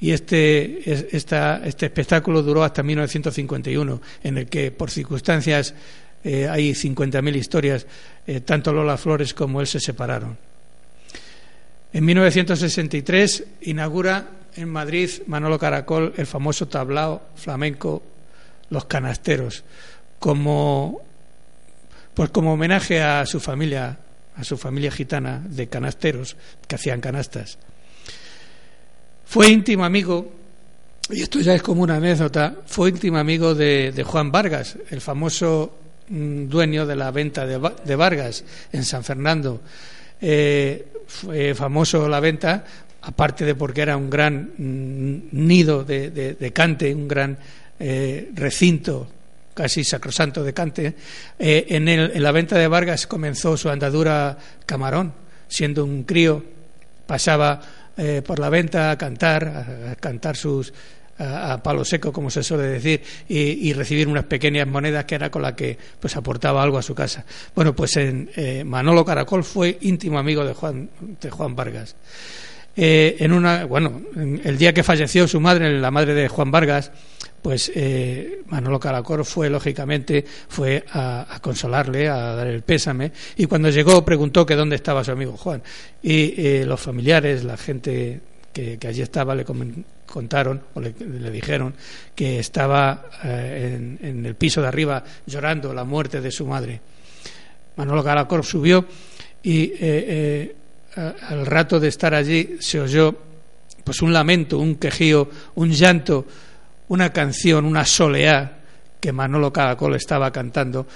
y 0.00 0.10
este, 0.10 0.82
este 1.14 1.86
espectáculo 1.86 2.42
duró 2.42 2.64
hasta 2.64 2.82
1951, 2.82 4.02
en 4.24 4.38
el 4.38 4.48
que 4.48 4.72
por 4.72 4.90
circunstancias 4.90 5.74
eh, 6.24 6.48
hay 6.48 6.72
50.000 6.72 7.36
historias, 7.36 7.86
eh, 8.26 8.40
tanto 8.40 8.72
Lola 8.72 8.96
Flores 8.96 9.32
como 9.32 9.60
él 9.60 9.68
se 9.68 9.78
separaron. 9.78 10.36
En 11.92 12.04
1963 12.04 13.44
inaugura 13.62 14.26
en 14.56 14.68
Madrid 14.68 15.08
Manolo 15.26 15.56
Caracol 15.56 16.14
el 16.16 16.26
famoso 16.26 16.66
tablao 16.66 17.22
flamenco 17.36 18.02
Los 18.70 18.86
Canasteros, 18.86 19.62
como 20.18 21.11
pues 22.14 22.30
como 22.30 22.52
homenaje 22.52 23.02
a 23.02 23.24
su 23.26 23.40
familia, 23.40 23.98
a 24.36 24.44
su 24.44 24.56
familia 24.58 24.90
gitana 24.90 25.42
de 25.48 25.68
canasteros 25.68 26.36
que 26.66 26.74
hacían 26.76 27.00
canastas. 27.00 27.58
Fue 29.24 29.48
íntimo 29.48 29.84
amigo, 29.84 30.30
y 31.10 31.22
esto 31.22 31.40
ya 31.40 31.54
es 31.54 31.62
como 31.62 31.82
una 31.82 31.96
anécdota, 31.96 32.54
fue 32.66 32.90
íntimo 32.90 33.18
amigo 33.18 33.54
de, 33.54 34.02
Juan 34.06 34.30
Vargas, 34.30 34.76
el 34.90 35.00
famoso 35.00 35.78
mm, 36.08 36.48
dueño 36.48 36.86
de 36.86 36.96
la 36.96 37.10
venta 37.10 37.46
de, 37.46 37.56
Va- 37.56 37.74
de 37.84 37.96
Vargas 37.96 38.44
en 38.72 38.84
San 38.84 39.04
Fernando. 39.04 39.60
Eh, 40.20 40.86
fue 41.06 41.54
famoso 41.54 42.08
la 42.08 42.20
venta, 42.20 42.64
aparte 43.02 43.44
de 43.44 43.54
porque 43.54 43.80
era 43.82 43.96
un 43.96 44.10
gran 44.10 44.50
mm, 44.56 45.28
nido 45.32 45.82
de 45.84 46.52
cante, 46.54 46.94
un 46.94 47.08
gran 47.08 47.38
eh, 47.80 48.30
recinto 48.34 49.08
casi 49.54 49.84
sacrosanto 49.84 50.42
de 50.42 50.52
cante. 50.54 50.94
Eh, 51.38 51.66
en, 51.70 51.88
el- 51.88 52.12
en 52.14 52.22
la 52.22 52.32
venta 52.32 52.56
de 52.58 52.68
Vargas 52.68 53.06
comenzó 53.06 53.56
su 53.56 53.68
andadura 53.68 54.36
camarón, 54.66 55.12
siendo 55.48 55.84
un 55.84 56.04
crío 56.04 56.44
pasaba 57.06 57.60
eh, 57.96 58.22
por 58.24 58.38
la 58.38 58.48
venta 58.48 58.90
a 58.90 58.96
cantar, 58.96 59.44
a, 59.90 59.96
cantar 59.96 60.36
sus 60.36 60.72
a, 61.18 61.62
palo 61.62 61.84
seco, 61.84 62.12
como 62.12 62.30
se 62.30 62.42
suele 62.42 62.64
decir, 62.64 63.02
y, 63.28 63.72
recibir 63.74 64.08
unas 64.08 64.24
pequeñas 64.24 64.66
monedas 64.66 65.04
que 65.04 65.14
era 65.14 65.30
con 65.30 65.42
las 65.42 65.52
que 65.52 65.76
pues 66.00 66.16
aportaba 66.16 66.62
algo 66.62 66.78
a 66.78 66.82
su 66.82 66.94
casa. 66.94 67.24
Bueno, 67.54 67.76
pues 67.76 67.96
en, 67.96 68.30
eh, 68.34 68.64
Manolo 68.64 69.04
Caracol 69.04 69.44
fue 69.44 69.76
íntimo 69.82 70.18
amigo 70.18 70.44
de 70.44 70.54
Juan, 70.54 70.88
de 71.20 71.30
Juan 71.30 71.54
Vargas. 71.54 71.94
En 72.74 73.34
una, 73.34 73.66
bueno, 73.66 74.00
el 74.16 74.56
día 74.56 74.72
que 74.72 74.82
falleció 74.82 75.28
su 75.28 75.38
madre, 75.40 75.78
la 75.78 75.90
madre 75.90 76.14
de 76.14 76.28
Juan 76.28 76.50
Vargas, 76.50 76.90
pues 77.42 77.72
eh, 77.74 78.42
Manolo 78.46 78.78
Caracol 78.78 79.24
fue, 79.24 79.50
lógicamente, 79.50 80.24
fue 80.48 80.84
a, 80.92 81.38
consolarle, 81.42 82.08
a 82.08 82.36
dar 82.36 82.46
el 82.46 82.62
pésame, 82.62 83.10
y 83.36 83.46
cuando 83.46 83.68
llegó 83.68 84.04
preguntó 84.04 84.46
que 84.46 84.54
dónde 84.54 84.76
estaba 84.76 85.02
su 85.02 85.10
amigo 85.10 85.36
Juan. 85.36 85.60
Y 86.02 86.34
eh, 86.36 86.64
los 86.64 86.80
familiares, 86.80 87.42
la 87.42 87.56
gente 87.56 88.20
que, 88.52 88.78
allí 88.86 89.02
estaba, 89.02 89.34
le 89.34 89.44
contaron 90.06 90.62
o 90.74 90.80
le, 90.80 90.92
dijeron 91.30 91.74
que 92.14 92.38
estaba 92.38 93.06
en, 93.24 93.98
en, 94.00 94.26
el 94.26 94.34
piso 94.36 94.60
de 94.60 94.68
arriba 94.68 95.02
llorando 95.26 95.74
la 95.74 95.84
muerte 95.84 96.20
de 96.20 96.30
su 96.30 96.46
madre. 96.46 96.80
Manolo 97.76 98.04
Caracol 98.04 98.44
subió 98.44 98.86
y 99.42 99.72
al 100.94 101.46
rato 101.46 101.80
de 101.80 101.88
estar 101.88 102.14
allí 102.14 102.56
se 102.60 102.78
oyó 102.78 103.16
pues 103.82 104.02
un 104.02 104.12
lamento, 104.12 104.58
un 104.58 104.76
quejío, 104.76 105.28
un 105.56 105.70
llanto, 105.70 106.26
una 106.92 107.10
canción, 107.10 107.64
una 107.64 107.86
soleá 107.86 108.58
que 109.00 109.12
Manolo 109.12 109.50
Caracol 109.50 109.94
estaba 109.94 110.30
cantando 110.30 110.86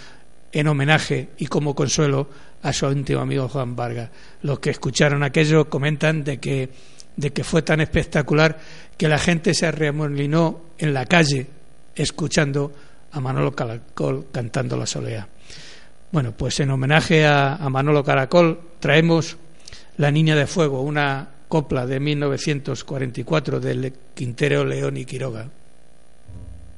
en 0.52 0.68
homenaje 0.68 1.30
y 1.38 1.46
como 1.46 1.74
consuelo 1.74 2.28
a 2.62 2.70
su 2.74 2.92
íntimo 2.92 3.22
amigo 3.22 3.48
Juan 3.48 3.74
Vargas. 3.74 4.10
Los 4.42 4.58
que 4.58 4.68
escucharon 4.68 5.22
aquello 5.22 5.70
comentan 5.70 6.22
de 6.22 6.38
que, 6.38 6.68
de 7.16 7.32
que 7.32 7.42
fue 7.42 7.62
tan 7.62 7.80
espectacular 7.80 8.58
que 8.98 9.08
la 9.08 9.18
gente 9.18 9.54
se 9.54 9.68
arremolinó 9.68 10.64
en 10.76 10.92
la 10.92 11.06
calle 11.06 11.46
escuchando 11.94 12.74
a 13.12 13.18
Manolo 13.18 13.52
Caracol 13.52 14.26
cantando 14.30 14.76
la 14.76 14.84
soleá. 14.84 15.26
Bueno, 16.12 16.32
pues 16.32 16.60
en 16.60 16.72
homenaje 16.72 17.26
a 17.26 17.66
Manolo 17.70 18.04
Caracol 18.04 18.60
traemos 18.80 19.38
la 19.96 20.10
Niña 20.10 20.36
de 20.36 20.46
Fuego, 20.46 20.82
una 20.82 21.26
copla 21.48 21.86
de 21.86 22.00
1944 22.00 23.60
del 23.60 23.94
Quintero 24.14 24.62
León 24.62 24.98
y 24.98 25.06
Quiroga. 25.06 25.48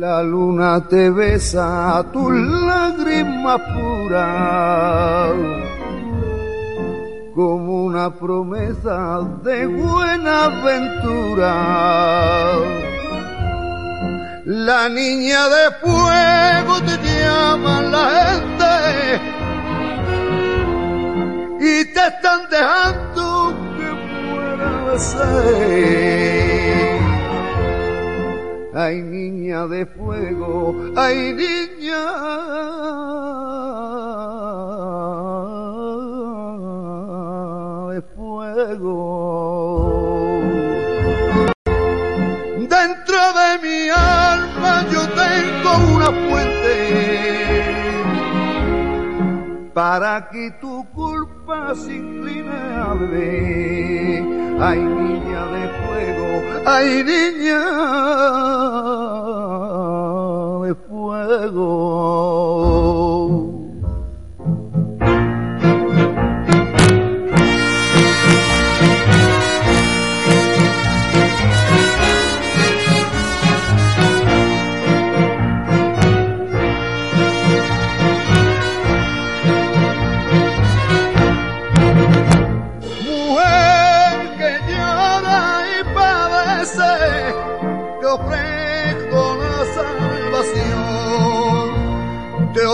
La 0.00 0.22
luna 0.22 0.80
te 0.88 1.10
besa 1.10 2.02
tu 2.10 2.30
lágrima 2.30 3.58
pura 3.74 5.28
como 7.34 7.84
una 7.84 8.08
promesa 8.08 9.20
de 9.44 9.66
buena 9.66 10.44
aventura. 10.44 11.52
La 14.46 14.88
niña 14.88 15.48
de 15.56 15.70
fuego 15.82 16.80
te 16.86 16.96
llama 17.20 17.82
la 17.82 18.06
gente 18.32 19.20
y 21.60 21.84
te 21.92 22.06
están 22.12 22.40
dejando 22.48 23.54
que 23.76 23.88
muera 24.32 24.98
ser. 24.98 26.49
Ay 28.82 28.96
niña 29.02 29.66
de 29.66 29.84
fuego, 29.84 30.74
ay 30.96 31.34
niña 31.34 32.04
de 37.90 38.00
fuego. 38.16 38.96
Dentro 42.76 43.20
de 43.40 43.50
mi 43.64 43.80
alma 43.90 44.72
yo 44.92 45.02
tengo 45.24 45.70
una 45.96 46.10
fuente 46.24 46.76
para 49.74 50.12
que 50.30 50.50
tu 50.62 50.74
culpa 50.92 51.74
se 51.74 51.96
incline 51.96 52.48
a 52.50 52.92
Ay 54.68 54.80
niña 54.80 55.42
de 55.54 55.64
fuego, 55.80 56.19
ay 56.66 57.02
niña 57.04 57.62
de 60.64 60.74
fuego. 60.86 62.69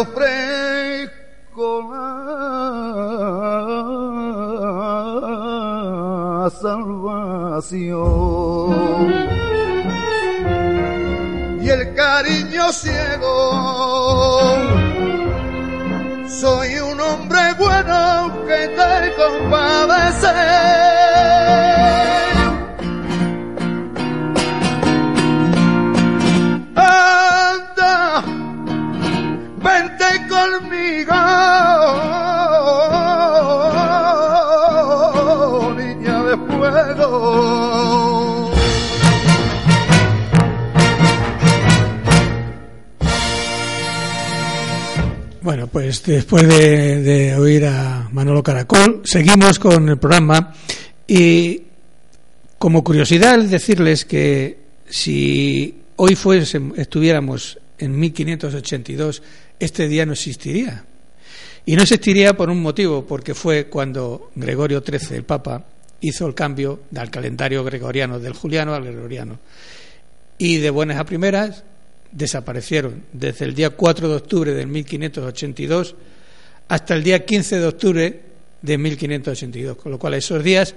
Ofrezco 0.01 1.89
la 6.45 6.51
salvación 6.61 7.87
y 11.63 11.69
el 11.71 11.95
cariño 11.95 12.73
ciego. 12.73 12.96
Después 46.13 46.47
de, 46.47 47.35
oír 47.37 47.67
a 47.67 48.09
Manolo 48.13 48.43
Caracol, 48.43 49.03
seguimos 49.05 49.59
con 49.59 49.89
el 49.89 49.99
programa 49.99 50.55
y 51.07 51.63
como 52.59 52.83
curiosidad 52.85 53.39
decirles 53.41 54.05
que 54.05 54.59
si 54.89 55.83
hoy 55.97 56.15
fuese, 56.15 56.61
estuviéramos 56.77 57.59
en 57.79 57.99
1582 57.99 59.23
este 59.59 59.89
día 59.89 60.07
no 60.07 60.13
existiría. 60.13 60.85
Y 61.65 61.75
no 61.75 61.83
existiría 61.83 62.37
por 62.37 62.49
un 62.49 62.63
motivo, 62.63 63.05
porque 63.05 63.35
fue 63.35 63.67
cuando 63.67 64.31
Gregorio 64.37 64.85
XIII, 64.87 65.17
el 65.17 65.25
Papa, 65.25 65.67
hizo 66.01 66.27
el 66.27 66.35
cambio 66.35 66.83
del 66.91 67.11
calendario 67.11 67.65
gregoriano, 67.65 68.21
del 68.21 68.35
juliano 68.35 68.75
al 68.75 68.85
gregoriano. 68.85 69.41
Y 70.39 70.59
de 70.59 70.71
buenas 70.71 70.99
a 70.99 71.05
primeras 71.05 71.65
desaparecieron 72.17 73.03
desde 73.13 73.45
el 73.45 73.55
día 73.55 73.71
4 73.71 74.09
de 74.09 74.15
octubre 74.15 74.55
de 74.55 74.67
1582 74.67 75.95
hasta 76.69 76.95
el 76.95 77.05
día 77.05 77.25
15 77.25 77.61
de 77.61 77.67
octubre 77.67 78.21
de 78.63 78.79
1582, 78.79 79.77
con 79.77 79.93
lo 79.93 79.99
cual 79.99 80.15
esos 80.15 80.43
días 80.43 80.75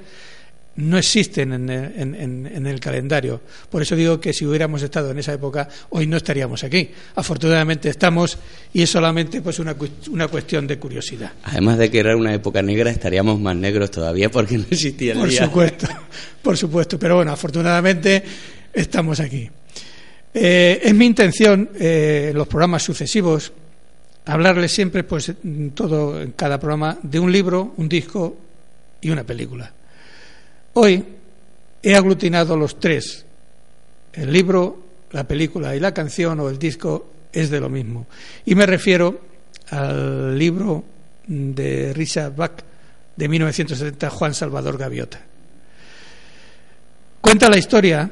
no 0.75 0.97
existen 0.97 1.52
en 1.52 2.67
el, 2.67 2.80
calendario. 2.80 3.41
Por 3.69 3.82
eso 3.82 3.95
digo 3.95 4.19
que 4.19 4.32
si 4.32 4.45
hubiéramos 4.45 4.82
estado 4.82 5.12
en 5.12 5.19
esa 5.19 5.34
época, 5.34 5.67
hoy 5.89 6.08
no 6.08 6.15
estaríamos 6.15 6.63
aquí. 6.63 6.91
Afortunadamente 7.15 7.89
estamos 7.89 8.38
y 8.71 8.84
es 8.84 8.89
solamente 8.89 9.41
pues 9.41 9.60
una, 9.60 9.75
una 10.12 10.28
cuestión 10.28 10.67
de 10.67 10.78
curiosidad. 10.78 11.34
Además 11.43 11.80
de 11.80 11.89
que 11.89 11.99
era 11.99 12.15
una 12.15 12.34
época 12.34 12.62
negra, 12.62 12.91
estaríamos 12.91 13.39
más 13.39 13.56
negros 13.56 13.91
todavía 13.91 14.30
porque 14.30 14.58
no 14.58 14.65
existía 14.69 15.13
el 15.13 15.19
Por 15.19 15.32
supuesto, 15.32 15.88
por 16.41 16.58
supuesto. 16.58 16.99
Pero 16.99 17.15
bueno, 17.17 17.32
afortunadamente 17.32 18.23
estamos 18.73 19.19
aquí. 19.19 19.49
Eh, 20.33 20.79
es 20.83 20.93
mi 20.93 21.05
intención, 21.05 21.69
eh, 21.79 22.27
en 22.31 22.37
los 22.37 22.47
programas 22.47 22.83
sucesivos, 22.83 23.51
hablarles 24.25 24.71
siempre, 24.71 25.03
pues, 25.03 25.33
todo 25.73 26.21
en 26.21 26.33
cada 26.33 26.59
programa, 26.59 26.97
de 27.01 27.19
un 27.19 27.31
libro, 27.31 27.73
un 27.77 27.89
disco 27.89 28.37
y 29.01 29.09
una 29.09 29.23
película. 29.23 29.71
Hoy 30.73 31.03
he 31.81 31.95
aglutinado 31.95 32.55
los 32.55 32.79
tres. 32.79 33.25
El 34.13 34.31
libro, 34.31 34.83
la 35.11 35.23
película 35.23 35.75
y 35.75 35.79
la 35.79 35.93
canción 35.93 36.39
o 36.39 36.49
el 36.49 36.59
disco 36.59 37.09
es 37.31 37.49
de 37.49 37.59
lo 37.59 37.69
mismo. 37.69 38.07
Y 38.45 38.55
me 38.55 38.65
refiero 38.65 39.21
al 39.69 40.37
libro 40.37 40.83
de 41.27 41.93
Richard 41.93 42.35
Bach 42.35 42.63
de 43.15 43.27
1970, 43.27 44.09
Juan 44.09 44.33
Salvador 44.33 44.77
Gaviota. 44.77 45.21
Cuenta 47.21 47.49
la 47.49 47.57
historia, 47.57 48.09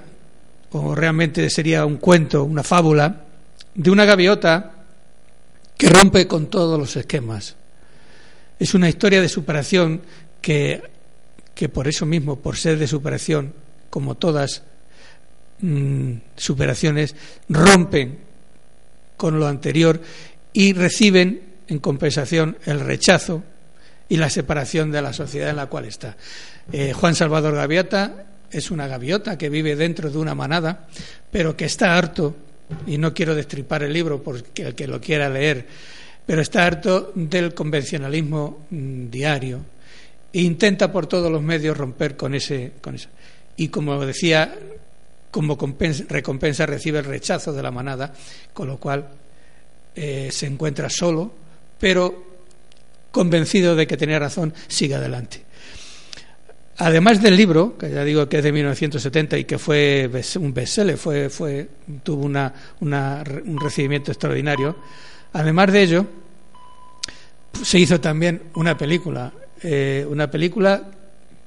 o 0.71 0.95
realmente 0.95 1.49
sería 1.49 1.85
un 1.85 1.97
cuento, 1.97 2.43
una 2.43 2.63
fábula, 2.63 3.23
de 3.73 3.91
una 3.91 4.05
gaviota 4.05 4.73
que 5.77 5.89
rompe 5.89 6.27
con 6.27 6.47
todos 6.47 6.79
los 6.79 6.95
esquemas. 6.95 7.55
Es 8.59 8.73
una 8.73 8.89
historia 8.89 9.21
de 9.21 9.29
superación 9.29 10.01
que 10.41 10.81
que 11.57 11.69
por 11.69 11.87
eso 11.87 12.05
mismo, 12.05 12.35
por 12.35 12.55
ser 12.55 12.77
de 12.77 12.85
superación, 12.85 13.51
como 13.89 14.13
todas 14.13 14.61
mm, 15.59 16.13
superaciones, 16.35 17.15
rompen 17.49 18.19
con 19.17 19.39
lo 19.39 19.47
anterior 19.47 19.99
y 20.53 20.73
reciben 20.73 21.41
en 21.67 21.79
compensación 21.79 22.59
el 22.65 22.79
rechazo 22.79 23.43
y 24.07 24.17
la 24.17 24.29
separación 24.29 24.91
de 24.91 25.01
la 25.01 25.13
sociedad 25.13 25.49
en 25.49 25.55
la 25.55 25.65
cual 25.65 25.85
está. 25.85 26.15
Eh, 26.71 26.93
Juan 26.93 27.15
Salvador 27.15 27.55
Gaviota 27.55 28.27
es 28.51 28.71
una 28.71 28.87
gaviota 28.87 29.37
que 29.37 29.49
vive 29.49 29.75
dentro 29.75 30.09
de 30.09 30.17
una 30.17 30.35
manada, 30.35 30.87
pero 31.31 31.55
que 31.55 31.65
está 31.65 31.97
harto, 31.97 32.35
y 32.85 32.97
no 32.97 33.13
quiero 33.13 33.35
destripar 33.35 33.83
el 33.83 33.93
libro 33.93 34.21
porque 34.21 34.63
el 34.63 34.75
que 34.75 34.87
lo 34.87 34.99
quiera 34.99 35.29
leer, 35.29 35.65
pero 36.25 36.41
está 36.41 36.65
harto 36.65 37.11
del 37.15 37.53
convencionalismo 37.53 38.67
mm, 38.69 39.09
diario, 39.09 39.61
e 40.33 40.41
intenta 40.41 40.91
por 40.91 41.07
todos 41.07 41.31
los 41.31 41.41
medios 41.41 41.77
romper 41.77 42.17
con 42.17 42.35
ese 42.35 42.73
con 42.81 42.95
eso. 42.95 43.09
Y 43.55 43.69
como 43.69 44.05
decía, 44.05 44.53
como 45.31 45.57
recompensa 46.09 46.65
recibe 46.65 46.99
el 46.99 47.05
rechazo 47.05 47.53
de 47.53 47.63
la 47.63 47.71
manada, 47.71 48.13
con 48.53 48.67
lo 48.67 48.77
cual 48.77 49.07
eh, 49.95 50.29
se 50.31 50.45
encuentra 50.45 50.89
solo, 50.89 51.31
pero 51.79 52.25
convencido 53.11 53.75
de 53.75 53.87
que 53.87 53.97
tenía 53.97 54.19
razón, 54.19 54.53
sigue 54.67 54.95
adelante. 54.95 55.46
Además 56.79 57.21
del 57.21 57.35
libro, 57.35 57.77
que 57.77 57.89
ya 57.89 58.03
digo 58.03 58.29
que 58.29 58.37
es 58.37 58.43
de 58.43 58.51
1970 58.51 59.37
y 59.37 59.45
que 59.45 59.57
fue 59.57 60.09
un 60.39 60.53
bestseller, 60.53 60.97
fue, 60.97 61.29
fue, 61.29 61.67
tuvo 62.03 62.25
una, 62.25 62.53
un 62.79 63.59
recibimiento 63.59 64.11
extraordinario, 64.11 64.77
además 65.33 65.71
de 65.71 65.81
ello, 65.81 66.05
se 67.63 67.79
hizo 67.79 67.99
también 67.99 68.43
una 68.53 68.77
película 68.77 69.33
eh, 69.63 70.05
una 70.07 70.29
película, 70.29 70.91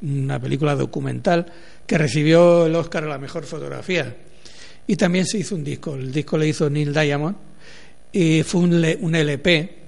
una 0.03 0.41
película 0.41 0.75
documental 0.75 1.47
que 1.87 1.97
recibió 1.97 2.67
el 2.67 2.75
Oscar 2.75 3.05
a 3.05 3.09
la 3.09 3.19
mejor 3.19 3.45
fotografía. 3.45 4.17
Y 4.87 4.97
también 4.97 5.27
se 5.27 5.39
hizo 5.39 5.55
un 5.55 5.63
disco. 5.63 5.95
El 5.95 6.13
disco 6.13 6.37
le 6.37 6.49
hizo 6.49 6.69
Neil 6.69 6.93
Diamond 6.93 7.37
y 8.13 8.43
fue 8.43 8.63
un, 8.63 9.15
LP 9.15 9.79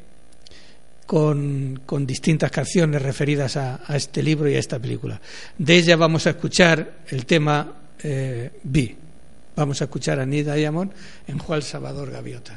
con, 1.13 2.07
distintas 2.07 2.51
canciones 2.51 3.03
referidas 3.03 3.59
a, 3.59 3.81
este 3.95 4.23
libro 4.23 4.49
y 4.49 4.55
a 4.55 4.59
esta 4.59 4.79
película. 4.79 5.21
De 5.59 5.77
ella 5.77 5.95
vamos 5.97 6.27
a 6.27 6.31
escuchar 6.31 7.01
el 7.09 7.27
tema 7.27 7.71
eh, 8.03 8.51
B. 8.63 8.97
Vamos 9.55 9.83
a 9.83 9.85
escuchar 9.85 10.21
a 10.21 10.25
Neil 10.25 10.47
Diamond 10.47 10.91
en 11.27 11.37
Juan 11.37 11.61
Salvador 11.61 12.11
Gaviota. 12.11 12.55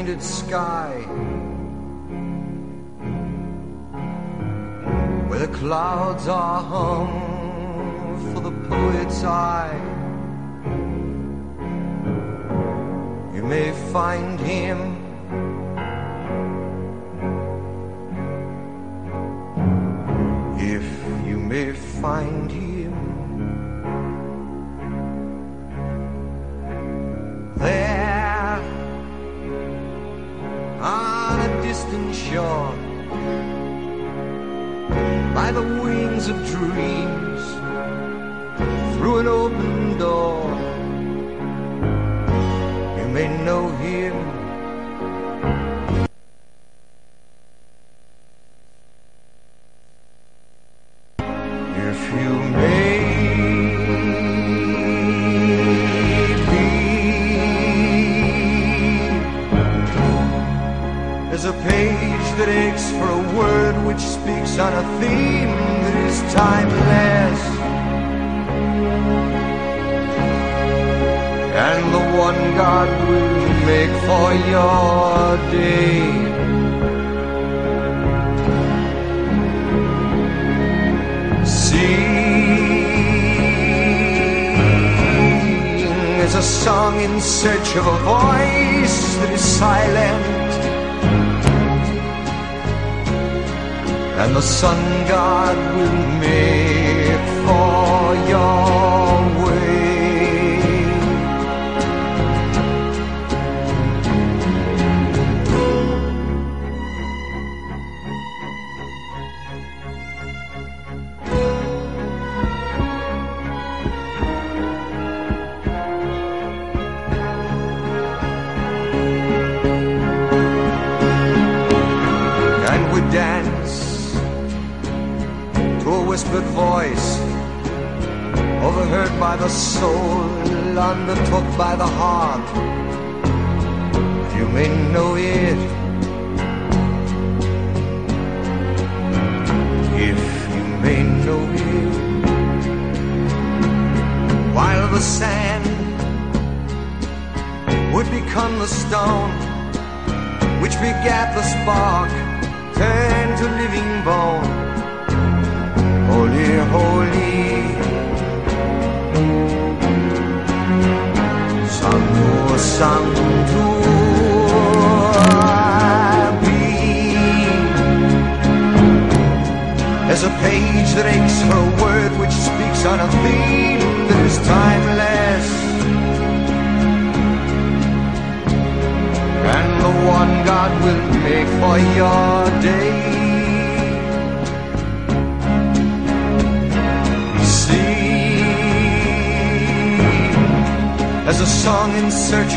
Painted 0.00 0.22
sky 0.22 0.92
where 5.28 5.40
the 5.40 5.48
clouds 5.48 6.26
are 6.26 6.62
hung 6.62 8.32
for 8.32 8.40
the 8.40 8.50
poet's 8.66 9.22
eye. 9.24 9.78
You 13.34 13.42
may 13.42 13.72
find 13.92 14.40
him 14.40 14.99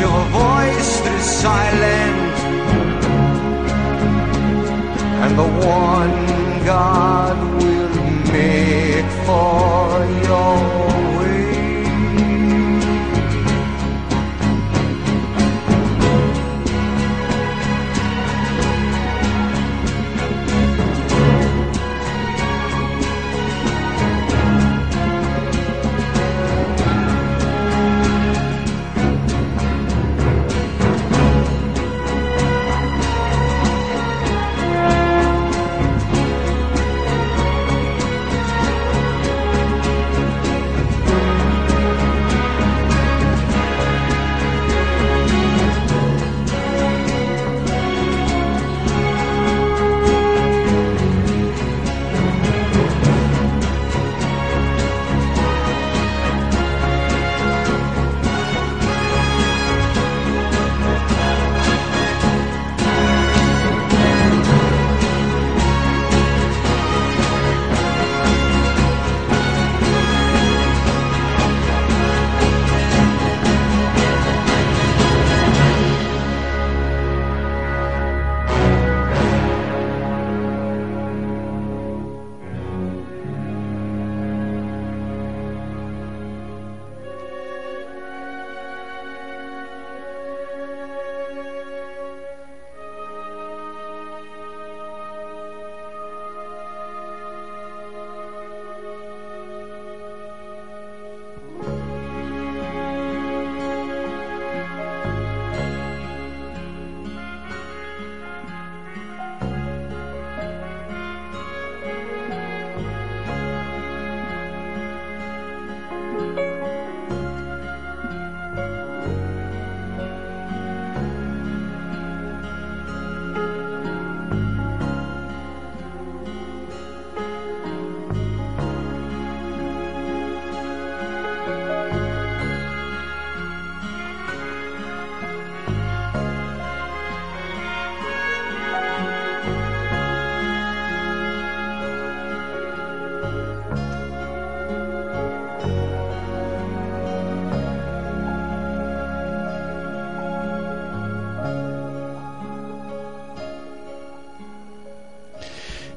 your 0.04 0.22
voice 0.42 0.90
through 1.00 1.24
silent, 1.44 2.36
and 5.22 5.32
the 5.42 5.50
one 5.82 6.16
God 6.72 7.36
will 7.58 7.98
make 8.32 9.10
for 9.26 9.93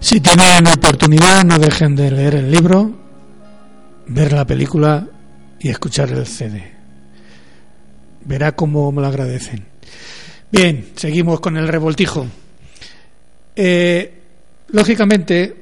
Si 0.07 0.21
tienen 0.21 0.65
oportunidad, 0.67 1.43
no 1.43 1.59
dejen 1.59 1.93
de 1.93 2.09
leer 2.09 2.35
el 2.35 2.49
libro, 2.49 2.97
ver 4.07 4.31
la 4.31 4.47
película 4.47 5.05
y 5.59 5.67
escuchar 5.67 6.09
el 6.11 6.25
CD. 6.25 6.63
Verá 8.23 8.53
cómo 8.53 8.89
me 8.93 9.01
lo 9.01 9.07
agradecen. 9.07 9.65
Bien, 10.49 10.91
seguimos 10.95 11.41
con 11.41 11.57
el 11.57 11.67
revoltijo. 11.67 12.25
Eh, 13.53 14.13
lógicamente, 14.69 15.53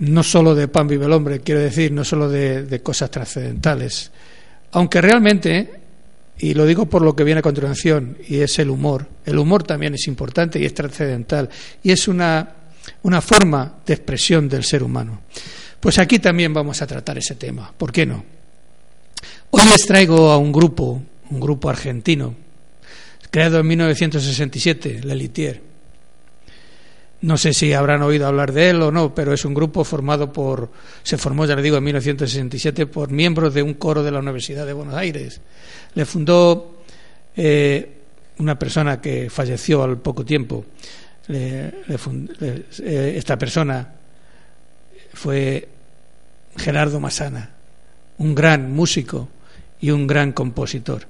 no 0.00 0.22
solo 0.22 0.54
de 0.54 0.68
pan 0.68 0.86
vive 0.86 1.06
el 1.06 1.12
hombre, 1.12 1.40
quiero 1.40 1.62
decir, 1.62 1.90
no 1.90 2.04
solo 2.04 2.28
de, 2.28 2.64
de 2.64 2.82
cosas 2.82 3.10
trascendentales, 3.10 4.10
aunque 4.72 5.00
realmente, 5.00 5.70
y 6.40 6.52
lo 6.52 6.66
digo 6.66 6.84
por 6.84 7.00
lo 7.00 7.16
que 7.16 7.24
viene 7.24 7.38
a 7.38 7.42
continuación, 7.42 8.18
y 8.28 8.40
es 8.40 8.58
el 8.58 8.68
humor, 8.68 9.08
el 9.24 9.38
humor 9.38 9.62
también 9.62 9.94
es 9.94 10.06
importante 10.08 10.58
y 10.58 10.66
es 10.66 10.74
trascendental, 10.74 11.48
y 11.82 11.90
es 11.90 12.06
una 12.06 12.63
una 13.02 13.20
forma 13.20 13.78
de 13.84 13.94
expresión 13.94 14.48
del 14.48 14.64
ser 14.64 14.82
humano. 14.82 15.22
Pues 15.80 15.98
aquí 15.98 16.18
también 16.18 16.52
vamos 16.54 16.80
a 16.80 16.86
tratar 16.86 17.18
ese 17.18 17.34
tema, 17.34 17.72
¿por 17.76 17.92
qué 17.92 18.06
no? 18.06 18.24
Hoy 19.50 19.62
les 19.70 19.86
traigo 19.86 20.30
a 20.30 20.38
un 20.38 20.50
grupo, 20.50 21.02
un 21.30 21.40
grupo 21.40 21.70
argentino, 21.70 22.34
creado 23.30 23.60
en 23.60 23.66
1967, 23.66 25.00
Lelitier. 25.04 25.60
No 27.20 27.38
sé 27.38 27.54
si 27.54 27.72
habrán 27.72 28.02
oído 28.02 28.26
hablar 28.26 28.52
de 28.52 28.70
él 28.70 28.82
o 28.82 28.92
no, 28.92 29.14
pero 29.14 29.32
es 29.32 29.44
un 29.44 29.54
grupo 29.54 29.82
formado 29.82 30.32
por, 30.32 30.70
se 31.02 31.16
formó, 31.16 31.46
ya 31.46 31.56
le 31.56 31.62
digo, 31.62 31.76
en 31.76 31.84
1967 31.84 32.86
por 32.86 33.10
miembros 33.10 33.54
de 33.54 33.62
un 33.62 33.74
coro 33.74 34.02
de 34.02 34.10
la 34.10 34.18
Universidad 34.18 34.66
de 34.66 34.72
Buenos 34.72 34.94
Aires. 34.94 35.40
Le 35.94 36.04
fundó 36.04 36.82
eh, 37.36 38.02
una 38.38 38.58
persona 38.58 39.00
que 39.00 39.30
falleció 39.30 39.82
al 39.82 39.98
poco 39.98 40.24
tiempo, 40.24 40.64
eh, 41.28 43.14
esta 43.16 43.38
persona 43.38 43.88
fue 45.12 45.68
Gerardo 46.56 47.00
Masana, 47.00 47.50
un 48.18 48.34
gran 48.34 48.72
músico 48.72 49.28
y 49.80 49.90
un 49.90 50.06
gran 50.06 50.32
compositor. 50.32 51.06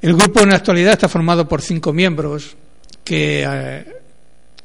El 0.00 0.14
grupo 0.14 0.40
en 0.40 0.50
la 0.50 0.56
actualidad 0.56 0.92
está 0.92 1.08
formado 1.08 1.48
por 1.48 1.60
cinco 1.60 1.92
miembros 1.92 2.56
que 3.02 3.44
eh, 3.46 3.84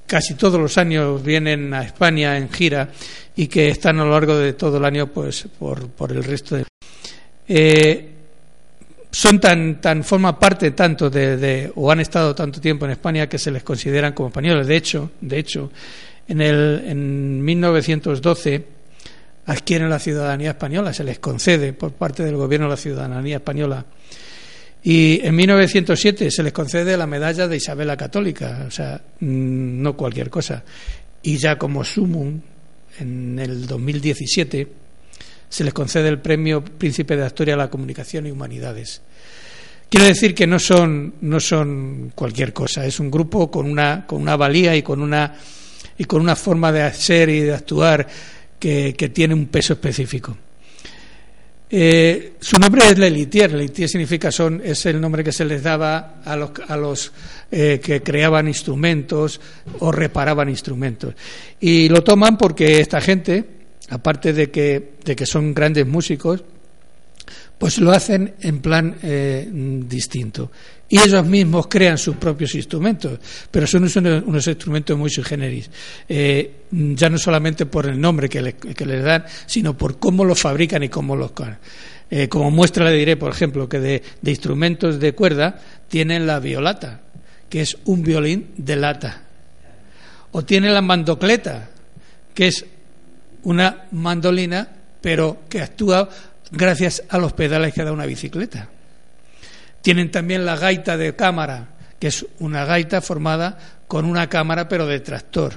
casi 0.05 0.35
todos 0.35 0.59
los 0.59 0.77
años 0.77 1.23
vienen 1.23 1.73
a 1.73 1.83
España 1.83 2.37
en 2.37 2.51
gira 2.51 2.89
y 3.35 3.47
que 3.47 3.69
están 3.69 3.99
a 3.99 4.05
lo 4.05 4.11
largo 4.11 4.37
de 4.37 4.53
todo 4.53 4.77
el 4.77 4.85
año 4.85 5.07
pues 5.07 5.47
por, 5.57 5.89
por 5.89 6.11
el 6.11 6.23
resto 6.23 6.55
de 6.55 6.65
Eh, 7.47 8.12
son 9.13 9.39
tan, 9.39 9.79
tan, 9.79 10.03
forma 10.03 10.39
parte 10.39 10.71
tanto 10.71 11.07
de, 11.07 11.71
o 11.75 11.91
han 11.91 11.99
estado 11.99 12.33
tanto 12.33 12.59
tiempo 12.59 12.85
en 12.85 12.91
España 12.91 13.29
que 13.29 13.37
se 13.37 13.51
les 13.51 13.61
consideran 13.61 14.13
como 14.13 14.29
españoles. 14.29 14.65
De 14.65 14.75
hecho, 14.75 15.11
de 15.21 15.37
hecho, 15.37 15.71
en, 16.27 16.41
el, 16.41 16.83
en 16.87 17.45
1912 17.45 18.65
adquieren 19.45 19.87
la 19.87 19.99
ciudadanía 19.99 20.51
española, 20.51 20.91
se 20.93 21.03
les 21.03 21.19
concede 21.19 21.73
por 21.73 21.91
parte 21.91 22.23
del 22.23 22.37
gobierno 22.37 22.67
la 22.67 22.75
ciudadanía 22.75 23.35
española. 23.35 23.85
Y 24.81 25.21
en 25.23 25.35
1907 25.35 26.31
se 26.31 26.41
les 26.41 26.51
concede 26.51 26.97
la 26.97 27.05
medalla 27.05 27.47
de 27.47 27.57
Isabel 27.57 27.87
la 27.87 27.95
Católica, 27.95 28.65
o 28.67 28.71
sea, 28.71 28.99
mm, 29.19 29.81
no 29.81 29.95
cualquier 29.95 30.31
cosa. 30.31 30.63
Y 31.21 31.37
ya 31.37 31.59
como 31.59 31.83
sumum, 31.83 32.41
en 32.99 33.37
el 33.37 33.67
2017, 33.67 34.82
se 35.53 35.63
les 35.63 35.71
concede 35.71 36.09
el 36.09 36.17
premio 36.17 36.65
Príncipe 36.65 37.15
de 37.15 37.25
Asturias 37.25 37.53
a 37.53 37.57
la 37.57 37.69
Comunicación 37.69 38.25
y 38.25 38.31
Humanidades. 38.31 39.03
Quiero 39.87 40.07
decir 40.07 40.33
que 40.33 40.47
no 40.47 40.57
son, 40.57 41.13
no 41.21 41.39
son 41.39 42.11
cualquier 42.15 42.53
cosa, 42.53 42.83
es 42.87 42.99
un 42.99 43.11
grupo 43.11 43.51
con 43.51 43.69
una, 43.69 44.07
con 44.07 44.19
una 44.19 44.35
valía 44.35 44.75
y 44.75 44.81
con 44.81 44.99
una, 44.99 45.35
y 45.95 46.05
con 46.05 46.21
una 46.21 46.35
forma 46.35 46.71
de 46.71 46.91
ser 46.91 47.29
y 47.29 47.41
de 47.41 47.53
actuar 47.53 48.07
que, 48.57 48.93
tiene 49.13 49.35
un 49.35 49.45
peso 49.45 49.73
específico. 49.73 50.35
Eh, 51.69 52.33
su 52.39 52.57
nombre 52.57 52.87
es 52.87 52.97
Lelitier. 52.97 53.51
Lelitier 53.51 53.87
significa 53.87 54.31
son, 54.31 54.59
es 54.63 54.87
el 54.87 54.99
nombre 54.99 55.23
que 55.23 55.31
se 55.31 55.45
les 55.45 55.61
daba 55.61 56.15
a 56.25 56.35
los, 56.35 56.49
a 56.67 56.75
los 56.77 57.11
eh, 57.51 57.79
que 57.79 58.01
creaban 58.01 58.47
instrumentos 58.47 59.39
o 59.79 59.91
reparaban 59.91 60.49
instrumentos. 60.49 61.13
Y 61.59 61.89
lo 61.89 62.03
toman 62.03 62.39
porque 62.39 62.79
esta 62.79 62.99
gente, 63.01 63.52
aparte 63.89 64.33
de 64.33 64.49
que, 64.49 64.93
de 65.03 65.15
que 65.15 65.25
son 65.25 65.53
grandes 65.53 65.85
músicos, 65.87 66.43
pues 67.57 67.77
lo 67.77 67.91
hacen 67.91 68.35
en 68.41 68.59
plan 68.59 68.97
eh, 69.01 69.47
distinto. 69.49 70.51
Y 70.89 70.99
ellos 70.99 71.25
mismos 71.25 71.67
crean 71.67 71.97
sus 71.97 72.17
propios 72.17 72.53
instrumentos, 72.55 73.19
pero 73.49 73.65
son 73.65 73.83
unos, 73.83 74.47
instrumentos 74.47 74.97
muy 74.97 75.09
sui 75.09 75.23
generis. 75.23 75.69
Eh, 76.07 76.65
ya 76.71 77.09
no 77.09 77.17
solamente 77.17 77.65
por 77.65 77.87
el 77.87 77.99
nombre 77.99 78.29
que, 78.29 78.41
les 78.41 79.03
dan, 79.03 79.25
sino 79.45 79.77
por 79.77 79.97
cómo 79.97 80.25
los 80.25 80.39
fabrican 80.39 80.83
y 80.83 80.89
cómo 80.89 81.15
los. 81.15 81.31
Eh, 82.11 82.27
como 82.27 82.51
muestra 82.51 82.85
le 82.85 82.97
diré, 82.97 83.15
por 83.15 83.31
ejemplo, 83.31 83.67
que 83.67 83.79
de, 83.79 84.03
de 84.21 84.31
instrumentos 84.31 84.99
de 84.99 85.13
cuerda 85.13 85.59
tienen 85.87 86.27
la 86.27 86.39
violata, 86.39 87.01
que 87.49 87.61
es 87.61 87.77
un 87.85 88.03
violín 88.03 88.51
de 88.57 88.75
lata. 88.75 89.23
O 90.31 90.43
tienen 90.43 90.73
la 90.73 90.81
mandocleta, 90.81 91.69
que 92.33 92.47
es 92.47 92.65
una 93.43 93.85
mandolina, 93.91 94.67
pero 95.01 95.43
que 95.49 95.61
actúa 95.61 96.09
gracias 96.51 97.03
a 97.09 97.17
los 97.17 97.33
pedales 97.33 97.73
que 97.73 97.83
da 97.83 97.91
una 97.91 98.05
bicicleta. 98.05 98.69
Tienen 99.81 100.11
también 100.11 100.45
la 100.45 100.55
gaita 100.55 100.97
de 100.97 101.15
cámara, 101.15 101.67
que 101.99 102.07
es 102.07 102.25
una 102.39 102.65
gaita 102.65 103.01
formada 103.01 103.57
con 103.87 104.05
una 104.05 104.29
cámara 104.29 104.67
pero 104.67 104.87
de 104.87 104.99
tractor. 105.01 105.53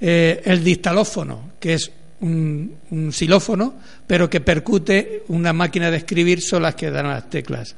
Eh, 0.00 0.42
el 0.44 0.64
distalófono, 0.64 1.52
que 1.60 1.74
es 1.74 1.90
un, 2.20 2.76
un, 2.90 3.12
xilófono, 3.12 3.74
pero 4.06 4.28
que 4.28 4.40
percute 4.40 5.24
una 5.28 5.52
máquina 5.52 5.90
de 5.90 5.98
escribir, 5.98 6.40
son 6.40 6.62
las 6.62 6.74
que 6.74 6.90
dan 6.90 7.08
las 7.08 7.28
teclas. 7.28 7.76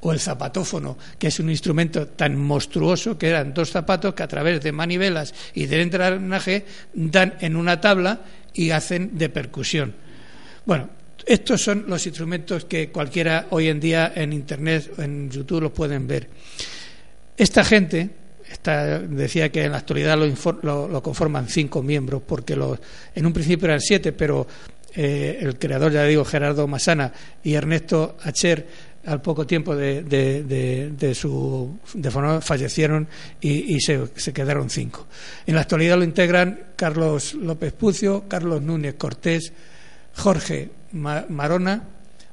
O 0.00 0.12
el 0.12 0.20
zapatófono, 0.20 0.96
que 1.18 1.26
es 1.26 1.40
un 1.40 1.50
instrumento 1.50 2.06
tan 2.06 2.36
monstruoso 2.36 3.18
que 3.18 3.28
eran 3.28 3.52
dos 3.52 3.70
zapatos 3.70 4.14
que 4.14 4.22
a 4.22 4.28
través 4.28 4.60
de 4.62 4.70
manivelas 4.70 5.34
y 5.54 5.66
de 5.66 5.82
engranaje 5.82 6.64
dan 6.94 7.34
en 7.40 7.56
una 7.56 7.80
tabla 7.80 8.20
y 8.54 8.70
hacen 8.70 9.18
de 9.18 9.28
percusión. 9.28 9.94
Bueno, 10.64 10.90
estos 11.26 11.62
son 11.62 11.84
los 11.88 12.06
instrumentos 12.06 12.64
que 12.64 12.90
cualquiera 12.90 13.48
hoy 13.50 13.68
en 13.68 13.80
día 13.80 14.12
en 14.14 14.32
Internet 14.32 14.92
o 14.98 15.02
en 15.02 15.30
YouTube 15.30 15.62
los 15.62 15.72
pueden 15.72 16.06
ver. 16.06 16.28
Esta 17.36 17.64
gente, 17.64 18.10
decía 19.08 19.50
que 19.50 19.64
en 19.64 19.72
la 19.72 19.78
actualidad 19.78 20.16
lo, 20.16 21.02
conforman 21.02 21.48
cinco 21.48 21.82
miembros, 21.82 22.22
porque 22.26 22.54
en 23.14 23.26
un 23.26 23.32
principio 23.32 23.66
eran 23.66 23.80
siete, 23.80 24.12
pero 24.12 24.46
eh, 24.94 25.38
el 25.42 25.58
creador, 25.58 25.92
ya 25.92 26.04
digo, 26.04 26.24
Gerardo 26.24 26.66
Masana 26.66 27.12
y 27.44 27.54
Ernesto 27.54 28.16
Acher, 28.22 28.66
al 29.08 29.22
poco 29.22 29.46
tiempo 29.46 29.74
de, 29.74 31.12
su 31.14 31.78
de 31.94 32.10
fallecieron 32.42 33.08
y, 33.40 33.80
se, 33.80 34.08
se, 34.14 34.32
quedaron 34.32 34.68
cinco. 34.68 35.06
En 35.46 35.54
la 35.54 35.62
actualidad 35.62 35.96
lo 35.96 36.04
integran 36.04 36.60
Carlos 36.76 37.34
López 37.34 37.72
Pucio, 37.72 38.24
Carlos 38.28 38.60
Núñez 38.60 38.94
Cortés, 38.94 39.52
Jorge 40.16 40.70
Marona, 40.92 41.84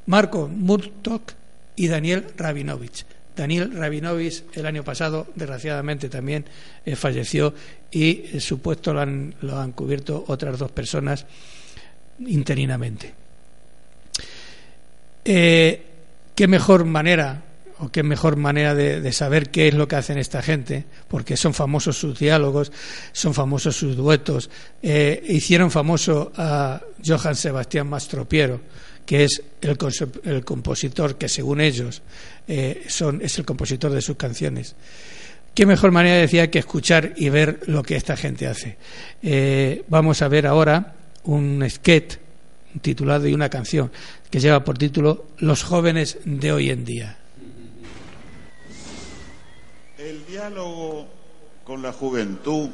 Marco 0.07 0.47
Murtok 0.47 1.31
y 1.77 1.87
Daniel 1.87 2.25
Rabinovich. 2.37 3.05
Daniel 3.35 3.73
Rabinovich 3.73 4.43
el 4.53 4.65
año 4.65 4.83
pasado, 4.83 5.27
desgraciadamente, 5.35 6.09
también 6.09 6.45
eh, 6.85 6.95
falleció 6.95 7.53
y 7.91 8.23
eh, 8.33 8.39
su 8.39 8.59
puesto 8.59 8.93
lo 8.93 9.01
han, 9.01 9.35
lo 9.41 9.57
han 9.57 9.71
cubierto 9.71 10.23
otras 10.27 10.57
dos 10.59 10.71
personas 10.71 11.25
interinamente. 12.19 13.13
Eh, 15.25 15.94
¿Qué 16.35 16.47
mejor 16.47 16.85
manera 16.85 17.43
o 17.79 17.89
qué 17.89 18.03
mejor 18.03 18.37
manera 18.37 18.73
de, 18.73 19.11
saber 19.11 19.49
qué 19.49 19.67
es 19.67 19.73
lo 19.73 19.87
que 19.87 19.95
hacen 19.95 20.17
esta 20.17 20.41
gente, 20.41 20.85
porque 21.07 21.35
son 21.35 21.53
famosos 21.53 21.97
sus 21.97 22.17
diálogos, 22.17 22.71
son 23.11 23.33
famosos 23.33 23.75
sus 23.75 23.95
duetos. 23.95 24.49
Eh, 24.81 25.23
hicieron 25.27 25.71
famoso 25.71 26.31
a 26.37 26.81
Johann 27.05 27.35
Sebastián 27.35 27.87
Mastropiero, 27.87 28.61
que 29.05 29.25
es 29.25 29.41
el, 29.61 29.77
compositor 30.45 31.17
que, 31.17 31.27
según 31.27 31.61
ellos, 31.61 32.01
eh, 32.47 32.85
es 32.85 33.37
el 33.37 33.45
compositor 33.45 33.91
de 33.91 34.01
sus 34.01 34.15
canciones. 34.15 34.75
Qué 35.53 35.65
mejor 35.65 35.91
manera 35.91 36.17
decía 36.17 36.49
que 36.49 36.59
escuchar 36.59 37.13
y 37.15 37.29
ver 37.29 37.61
lo 37.67 37.83
que 37.83 37.95
esta 37.95 38.17
gente 38.17 38.47
hace. 38.47 38.77
Eh, 39.21 39.83
vamos 39.87 40.21
a 40.21 40.27
ver 40.27 40.47
ahora 40.47 40.95
un 41.23 41.65
sketch 41.69 42.17
titulado 42.81 43.27
y 43.27 43.33
una 43.33 43.49
canción 43.49 43.91
que 44.35 44.41
lleva 44.41 44.65
por 44.65 44.77
título 44.77 45.27
Los 45.37 45.63
jóvenes 45.63 46.17
de 46.25 46.51
hoy 46.51 46.69
en 46.69 46.83
día. 46.83 47.17
El 49.97 50.25
diálogo 50.25 51.07
con 51.63 51.81
la 51.81 51.93
juventud 51.93 52.69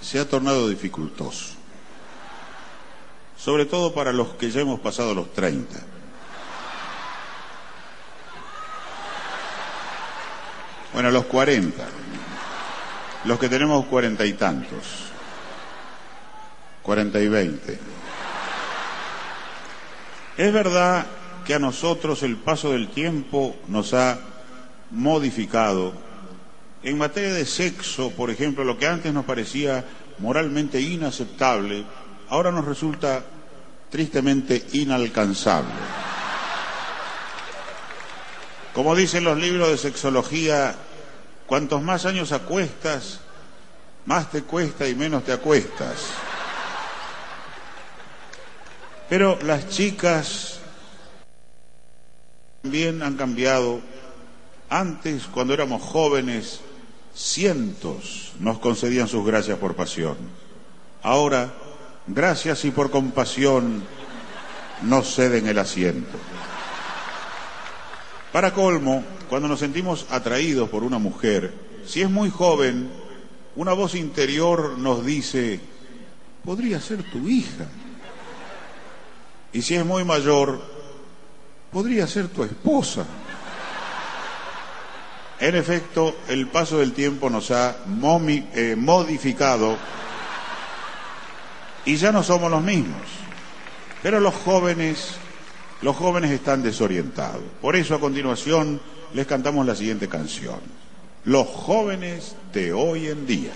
se 0.00 0.20
ha 0.20 0.28
tornado 0.28 0.68
dificultoso, 0.68 1.54
sobre 3.36 3.66
todo 3.66 3.92
para 3.92 4.12
los 4.12 4.28
que 4.34 4.48
ya 4.48 4.60
hemos 4.60 4.78
pasado 4.78 5.12
los 5.12 5.32
30. 5.32 5.93
Bueno, 10.94 11.10
los 11.10 11.24
40, 11.24 11.84
los 13.24 13.38
que 13.40 13.48
tenemos 13.48 13.84
cuarenta 13.86 14.24
y 14.24 14.34
tantos. 14.34 15.10
40 16.84 17.20
y 17.20 17.28
20. 17.28 17.78
Es 20.36 20.52
verdad 20.52 21.04
que 21.44 21.54
a 21.54 21.58
nosotros 21.58 22.22
el 22.22 22.36
paso 22.36 22.70
del 22.70 22.88
tiempo 22.88 23.56
nos 23.66 23.92
ha 23.92 24.20
modificado. 24.92 25.94
En 26.84 26.96
materia 26.96 27.34
de 27.34 27.44
sexo, 27.44 28.10
por 28.10 28.30
ejemplo, 28.30 28.62
lo 28.62 28.78
que 28.78 28.86
antes 28.86 29.12
nos 29.12 29.24
parecía 29.24 29.84
moralmente 30.18 30.80
inaceptable, 30.80 31.84
ahora 32.28 32.52
nos 32.52 32.66
resulta 32.66 33.24
tristemente 33.90 34.64
inalcanzable. 34.74 36.03
Como 38.74 38.96
dicen 38.96 39.22
los 39.22 39.38
libros 39.38 39.70
de 39.70 39.78
sexología, 39.78 40.74
cuantos 41.46 41.80
más 41.80 42.06
años 42.06 42.32
acuestas, 42.32 43.20
más 44.04 44.32
te 44.32 44.42
cuesta 44.42 44.88
y 44.88 44.96
menos 44.96 45.24
te 45.24 45.32
acuestas. 45.32 46.08
Pero 49.08 49.38
las 49.42 49.68
chicas 49.68 50.58
también 52.62 53.02
han 53.02 53.16
cambiado. 53.16 53.80
Antes, 54.68 55.26
cuando 55.26 55.54
éramos 55.54 55.80
jóvenes, 55.80 56.60
cientos 57.14 58.32
nos 58.40 58.58
concedían 58.58 59.06
sus 59.06 59.24
gracias 59.24 59.56
por 59.58 59.76
pasión. 59.76 60.16
Ahora, 61.00 61.54
gracias 62.08 62.64
y 62.64 62.72
por 62.72 62.90
compasión, 62.90 63.84
nos 64.82 65.14
ceden 65.14 65.46
el 65.46 65.60
asiento. 65.60 66.18
Para 68.34 68.52
colmo, 68.52 69.04
cuando 69.28 69.46
nos 69.46 69.60
sentimos 69.60 70.06
atraídos 70.10 70.68
por 70.68 70.82
una 70.82 70.98
mujer, 70.98 71.54
si 71.86 72.02
es 72.02 72.10
muy 72.10 72.30
joven, 72.30 72.90
una 73.54 73.74
voz 73.74 73.94
interior 73.94 74.76
nos 74.76 75.06
dice, 75.06 75.60
podría 76.44 76.80
ser 76.80 77.08
tu 77.12 77.28
hija. 77.28 77.68
Y 79.52 79.62
si 79.62 79.76
es 79.76 79.86
muy 79.86 80.02
mayor, 80.02 80.60
podría 81.70 82.08
ser 82.08 82.26
tu 82.26 82.42
esposa. 82.42 83.06
En 85.38 85.54
efecto, 85.54 86.16
el 86.26 86.48
paso 86.48 86.78
del 86.78 86.92
tiempo 86.92 87.30
nos 87.30 87.52
ha 87.52 87.84
eh, 87.86 88.74
modificado 88.76 89.78
y 91.84 91.94
ya 91.94 92.10
no 92.10 92.24
somos 92.24 92.50
los 92.50 92.64
mismos. 92.64 92.98
Pero 94.02 94.18
los 94.18 94.34
jóvenes, 94.34 95.18
los 95.82 95.96
jóvenes 95.96 96.30
están 96.30 96.62
desorientados. 96.62 97.42
Por 97.60 97.76
eso 97.76 97.94
a 97.94 98.00
continuación 98.00 98.80
les 99.12 99.26
cantamos 99.26 99.66
la 99.66 99.74
siguiente 99.74 100.08
canción. 100.08 100.60
Los 101.24 101.46
jóvenes 101.46 102.36
de 102.52 102.72
hoy 102.72 103.08
en 103.08 103.26
día. 103.26 103.52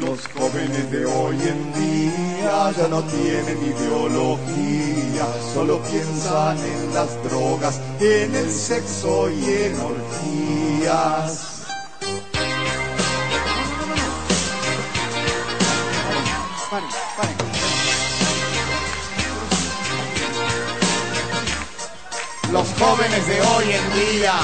Los 0.00 0.26
jóvenes 0.28 0.90
de 0.90 1.04
hoy 1.04 1.36
en 1.36 1.72
día 1.74 2.72
ya 2.76 2.88
no 2.88 3.02
tienen 3.02 3.58
ideología, 3.62 5.26
solo 5.52 5.82
piensan 5.82 6.56
en 6.58 6.94
las 6.94 7.22
drogas, 7.24 7.80
en 8.00 8.34
el 8.34 8.50
sexo 8.50 9.28
y 9.28 9.44
en 9.44 9.74
orgías. 9.80 11.55
Los 22.52 22.68
jóvenes 22.78 23.26
de 23.26 23.40
hoy 23.40 23.72
en 23.72 23.94
día 23.94 24.34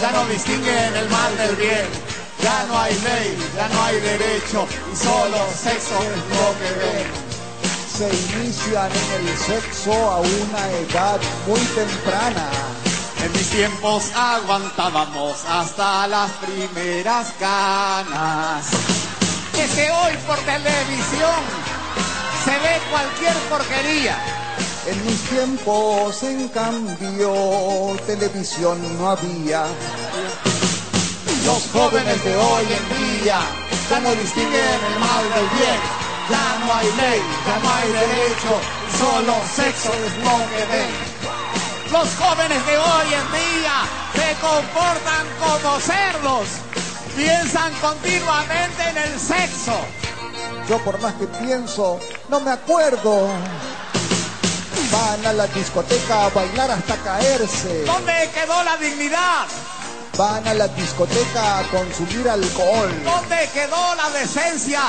ya 0.00 0.10
no 0.12 0.26
distinguen 0.26 0.96
el 0.96 1.08
mal 1.10 1.36
del 1.36 1.56
bien 1.56 2.14
ya 2.44 2.64
no 2.68 2.78
hay 2.78 2.94
ley, 3.00 3.38
ya 3.56 3.68
no 3.68 3.82
hay 3.84 4.00
derecho 4.00 4.66
y 4.92 4.96
solo 4.96 5.38
sexo 5.56 5.96
es 6.02 6.16
lo 6.36 6.48
que 6.58 6.70
ven. 6.80 7.08
Se 7.96 8.06
inician 8.06 8.90
en 8.92 9.28
el 9.28 9.38
sexo 9.38 9.92
a 9.92 10.20
una 10.20 10.70
edad 10.82 11.20
muy 11.46 11.60
temprana. 11.60 12.50
En 13.24 13.32
mis 13.32 13.48
tiempos 13.48 14.10
aguantábamos 14.14 15.42
hasta 15.48 16.06
las 16.06 16.30
primeras 16.32 17.32
ganas. 17.40 18.66
Es 19.58 19.70
que 19.70 19.90
hoy 19.90 20.12
por 20.26 20.38
televisión 20.40 21.73
se 22.54 22.60
ve 22.60 22.80
cualquier 22.90 23.34
porquería. 23.48 24.16
En 24.86 25.06
mis 25.06 25.20
tiempos, 25.30 26.22
en 26.22 26.48
cambio, 26.48 27.96
televisión 28.06 28.78
no 28.98 29.10
había. 29.10 29.64
Los 31.44 31.62
jóvenes 31.72 32.24
de 32.24 32.36
hoy 32.36 32.66
en 32.78 33.22
día 33.22 33.40
ya 33.90 34.00
no 34.00 34.14
distinguen 34.14 34.80
el 34.90 35.00
mal 35.00 35.24
del 35.34 35.48
bien. 35.58 35.80
Ya 36.30 36.58
no 36.60 36.74
hay 36.74 36.86
ley, 36.96 37.22
ya 37.46 37.58
no 37.58 37.68
hay 37.74 37.88
derecho, 37.92 38.52
solo 38.98 39.34
sexo 39.54 39.92
es 39.92 40.16
lo 40.24 40.36
que 40.50 40.64
ven. 40.72 40.90
Los 41.92 42.08
jóvenes 42.16 42.66
de 42.66 42.78
hoy 42.78 43.08
en 43.12 43.28
día 43.32 43.76
se 44.14 44.34
comportan 44.40 45.26
como 45.38 45.80
cerdos, 45.80 46.48
piensan 47.14 47.72
continuamente 47.74 48.82
en 48.88 48.96
el 48.96 49.20
sexo. 49.20 50.03
Yo 50.68 50.78
por 50.78 50.98
más 51.00 51.14
que 51.14 51.26
pienso, 51.26 52.00
no 52.28 52.40
me 52.40 52.50
acuerdo. 52.50 53.28
Van 54.90 55.26
a 55.26 55.32
la 55.32 55.46
discoteca 55.48 56.26
a 56.26 56.28
bailar 56.30 56.70
hasta 56.70 56.96
caerse. 56.96 57.84
¿Dónde 57.84 58.30
quedó 58.32 58.62
la 58.62 58.76
dignidad? 58.78 59.46
Van 60.16 60.46
a 60.46 60.54
la 60.54 60.68
discoteca 60.68 61.58
a 61.58 61.62
consumir 61.64 62.28
alcohol. 62.28 62.90
¿Dónde 63.04 63.48
quedó 63.52 63.94
la 63.96 64.08
decencia? 64.18 64.80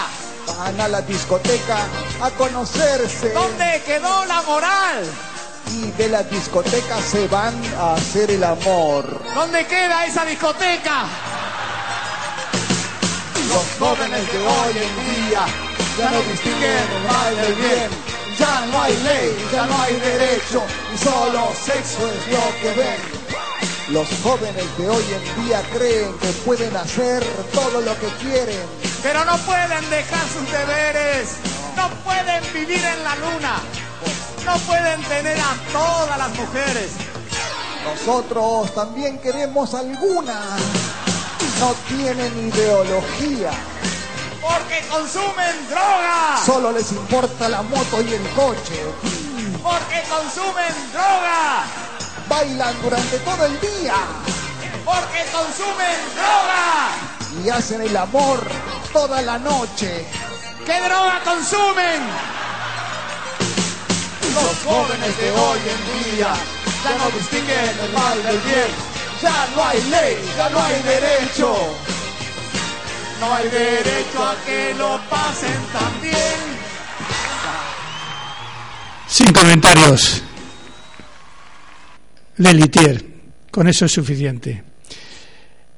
Van 0.47 0.79
a 0.79 0.87
la 0.87 1.01
discoteca 1.01 1.77
a 2.21 2.29
conocerse. 2.31 3.33
¿Dónde 3.33 3.81
quedó 3.85 4.25
la 4.25 4.41
moral? 4.43 5.03
Y 5.73 5.91
de 5.91 6.07
la 6.07 6.23
discoteca 6.23 7.01
se 7.01 7.27
van 7.27 7.59
a 7.77 7.95
hacer 7.95 8.31
el 8.31 8.43
amor. 8.43 9.21
¿Dónde 9.33 9.65
queda 9.65 10.05
esa 10.05 10.23
discoteca? 10.23 11.05
Los 13.49 13.65
jóvenes 13.79 14.31
de 14.31 14.39
hoy 14.39 14.73
en 14.77 15.29
día 15.29 15.45
ya 15.97 16.11
no 16.11 16.21
distinguen 16.23 16.71
el 16.71 17.03
mal 17.07 17.35
del 17.35 17.55
bien. 17.55 17.89
Ya 18.37 18.65
no 18.65 18.81
hay 18.81 18.97
ley, 18.97 19.47
ya 19.51 19.65
no 19.65 19.81
hay 19.81 19.93
derecho, 19.95 20.61
y 20.93 20.97
solo 20.97 21.51
sexo 21.53 22.05
es 22.05 22.27
lo 22.27 22.61
que 22.61 22.77
ven. 22.77 23.25
Los 23.89 24.07
jóvenes 24.23 24.65
de 24.77 24.89
hoy 24.89 25.03
en 25.13 25.45
día 25.45 25.61
creen 25.73 26.13
que 26.17 26.27
pueden 26.43 26.75
hacer 26.75 27.23
todo 27.53 27.79
lo 27.79 27.97
que 27.99 28.07
quieren. 28.21 28.59
Pero 29.01 29.23
no 29.23 29.37
pueden 29.37 29.89
dejar 29.89 30.27
sus 30.27 30.51
deberes. 30.51 31.29
No 31.77 31.89
pueden 32.03 32.43
vivir 32.53 32.83
en 32.83 33.03
la 33.03 33.15
luna. 33.15 33.61
No 34.45 34.57
pueden 34.67 35.01
tener 35.03 35.39
a 35.39 35.55
todas 35.71 36.17
las 36.17 36.29
mujeres. 36.35 36.91
Nosotros 37.85 38.73
también 38.73 39.19
queremos 39.19 39.73
alguna. 39.75 40.41
No 41.59 41.73
tienen 41.87 42.47
ideología. 42.49 43.51
Porque 44.41 44.85
consumen 44.89 45.67
droga. 45.69 46.37
Solo 46.45 46.71
les 46.71 46.91
importa 46.91 47.49
la 47.49 47.61
moto 47.61 48.01
y 48.01 48.13
el 48.13 48.29
coche. 48.29 48.83
Porque 49.63 50.03
consumen 50.09 50.91
droga 50.91 51.63
bailan 52.27 52.73
durante 52.81 53.17
todo 53.19 53.45
el 53.45 53.59
día. 53.59 53.95
Porque 54.83 55.25
consumen 55.31 55.97
droga. 56.15 57.43
Y 57.43 57.49
hacen 57.49 57.81
el 57.81 57.95
amor 57.95 58.39
toda 58.93 59.21
la 59.21 59.37
noche. 59.37 60.05
¿Qué 60.65 60.79
droga 60.81 61.21
consumen? 61.23 62.01
Los 64.33 64.57
jóvenes 64.65 65.17
de 65.17 65.31
hoy 65.31 65.59
en 65.59 66.15
día 66.15 66.33
ya 66.83 66.97
no 66.97 67.09
distinguen 67.17 67.79
el 67.83 67.93
mal 67.93 68.23
del 68.23 68.39
bien. 68.39 68.94
Ya 69.21 69.47
no 69.55 69.63
hay 69.63 69.81
ley, 69.89 70.17
ya 70.37 70.49
no 70.49 70.61
hay 70.61 70.83
derecho. 70.83 71.55
No 73.19 73.33
hay 73.33 73.49
derecho 73.49 74.23
a 74.23 74.35
que 74.45 74.73
lo 74.77 74.99
pasen 75.09 75.61
tan 75.71 76.01
bien. 76.01 76.55
Sin 79.07 79.31
comentarios. 79.31 80.21
Lelitier. 82.37 83.05
Con 83.49 83.69
eso 83.69 83.85
es 83.85 83.93
suficiente. 83.93 84.63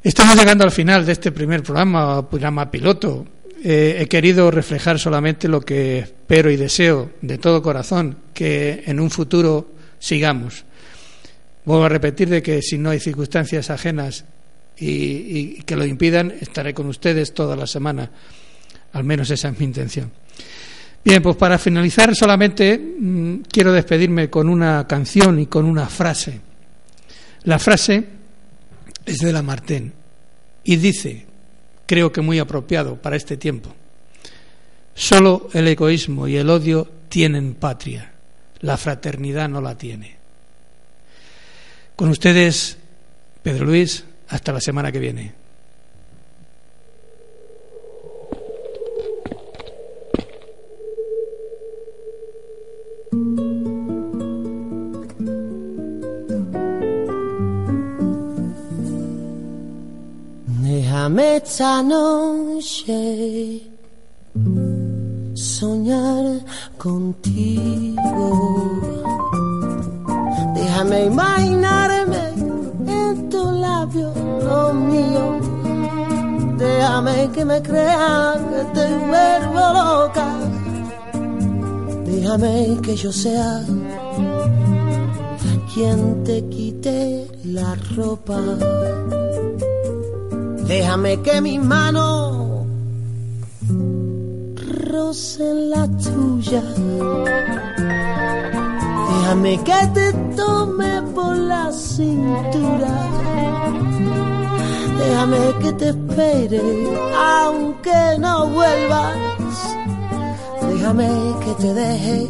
Estamos 0.03 0.35
llegando 0.35 0.63
al 0.63 0.71
final 0.71 1.05
de 1.05 1.11
este 1.11 1.31
primer 1.31 1.61
programa, 1.61 2.27
programa 2.27 2.71
piloto. 2.71 3.27
Eh, 3.63 3.97
he 3.99 4.07
querido 4.07 4.49
reflejar 4.49 4.97
solamente 4.97 5.47
lo 5.47 5.61
que 5.61 5.99
espero 5.99 6.49
y 6.49 6.55
deseo 6.55 7.11
de 7.21 7.37
todo 7.37 7.61
corazón, 7.61 8.17
que 8.33 8.83
en 8.87 8.99
un 8.99 9.11
futuro 9.11 9.73
sigamos. 9.99 10.65
Vuelvo 11.67 11.83
a 11.83 11.89
repetir 11.89 12.29
de 12.29 12.41
que 12.41 12.61
si 12.61 12.77
no 12.77 12.91
hay 12.91 12.99
circunstancias 13.01 13.69
ajenas 13.69 14.23
y, 14.77 15.55
que 15.63 15.75
lo 15.75 15.85
impidan, 15.85 16.33
estaré 16.39 16.73
con 16.73 16.87
ustedes 16.87 17.33
toda 17.33 17.57
la 17.57 17.67
semana. 17.67 18.09
Al 18.93 19.03
menos 19.03 19.29
esa 19.31 19.49
es 19.49 19.59
mi 19.59 19.65
intención. 19.65 20.09
Bien, 21.03 21.21
pues 21.21 21.35
para 21.35 21.57
finalizar 21.57 22.15
solamente 22.15 22.77
mm, 22.77 23.39
quiero 23.51 23.73
despedirme 23.73 24.29
con 24.29 24.47
una 24.47 24.87
canción 24.87 25.41
y 25.41 25.47
con 25.47 25.65
una 25.65 25.87
frase. 25.87 26.39
La 27.43 27.59
frase 27.59 28.01
es 29.05 29.17
de 29.17 29.33
Lamartine 29.33 29.91
y 30.63 30.77
dice, 30.77 31.25
creo 31.85 32.13
que 32.13 32.21
muy 32.21 32.39
apropiado 32.39 32.95
para 32.95 33.17
este 33.17 33.35
tiempo, 33.35 33.75
solo 34.95 35.49
el 35.51 35.67
egoísmo 35.67 36.29
y 36.29 36.37
el 36.37 36.49
odio 36.49 36.89
tienen 37.09 37.55
patria, 37.55 38.13
la 38.61 38.77
fraternidad 38.77 39.49
no 39.49 39.59
la 39.59 39.77
tiene. 39.77 40.16
Con 41.97 42.09
ustedes, 42.09 42.77
Pedro 43.43 43.65
Luis, 43.65 44.05
hasta 44.29 44.53
la 44.53 44.61
semana 44.61 44.91
que 44.91 44.99
viene. 44.99 45.47
Noche 61.83 63.61
soñar 65.33 66.25
contigo. 66.77 67.97
Déjame 70.77 71.05
imaginarme 71.05 72.23
en 72.87 73.29
tu 73.31 73.51
labio 73.51 74.13
lo 74.47 74.73
mío. 74.75 75.39
Déjame 76.59 77.31
que 77.33 77.43
me 77.43 77.59
crean 77.63 78.37
que 78.51 78.61
te 78.75 78.85
vuelvo 79.09 79.63
loca. 79.79 80.27
Déjame 82.05 82.77
que 82.83 82.95
yo 82.95 83.11
sea 83.11 83.65
quien 85.73 86.23
te 86.23 86.47
quite 86.47 87.27
la 87.45 87.73
ropa. 87.95 88.39
Déjame 90.67 91.21
que 91.23 91.41
mi 91.41 91.57
mano 91.57 92.67
roce 94.91 95.41
en 95.41 95.69
la 95.71 95.87
tuya. 95.87 96.61
Déjame 99.27 99.61
que 99.61 99.87
te 99.93 100.13
tome 100.37 101.01
por 101.13 101.35
la 101.35 101.69
cintura. 101.69 102.93
Déjame 104.99 105.37
que 105.61 105.73
te 105.73 105.89
espere 105.89 106.61
aunque 107.13 108.17
no 108.19 108.47
vuelvas. 108.47 109.17
Déjame 110.69 111.09
que 111.43 111.53
te 111.61 111.73
deje 111.73 112.27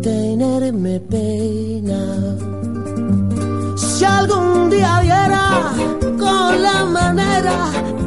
tenerme 0.00 1.00
pena. 1.00 2.00
Si 3.76 4.04
algún 4.06 4.70
día 4.70 5.00
diera 5.02 5.74
con 6.18 6.62
la 6.62 6.86
manera 6.86 7.56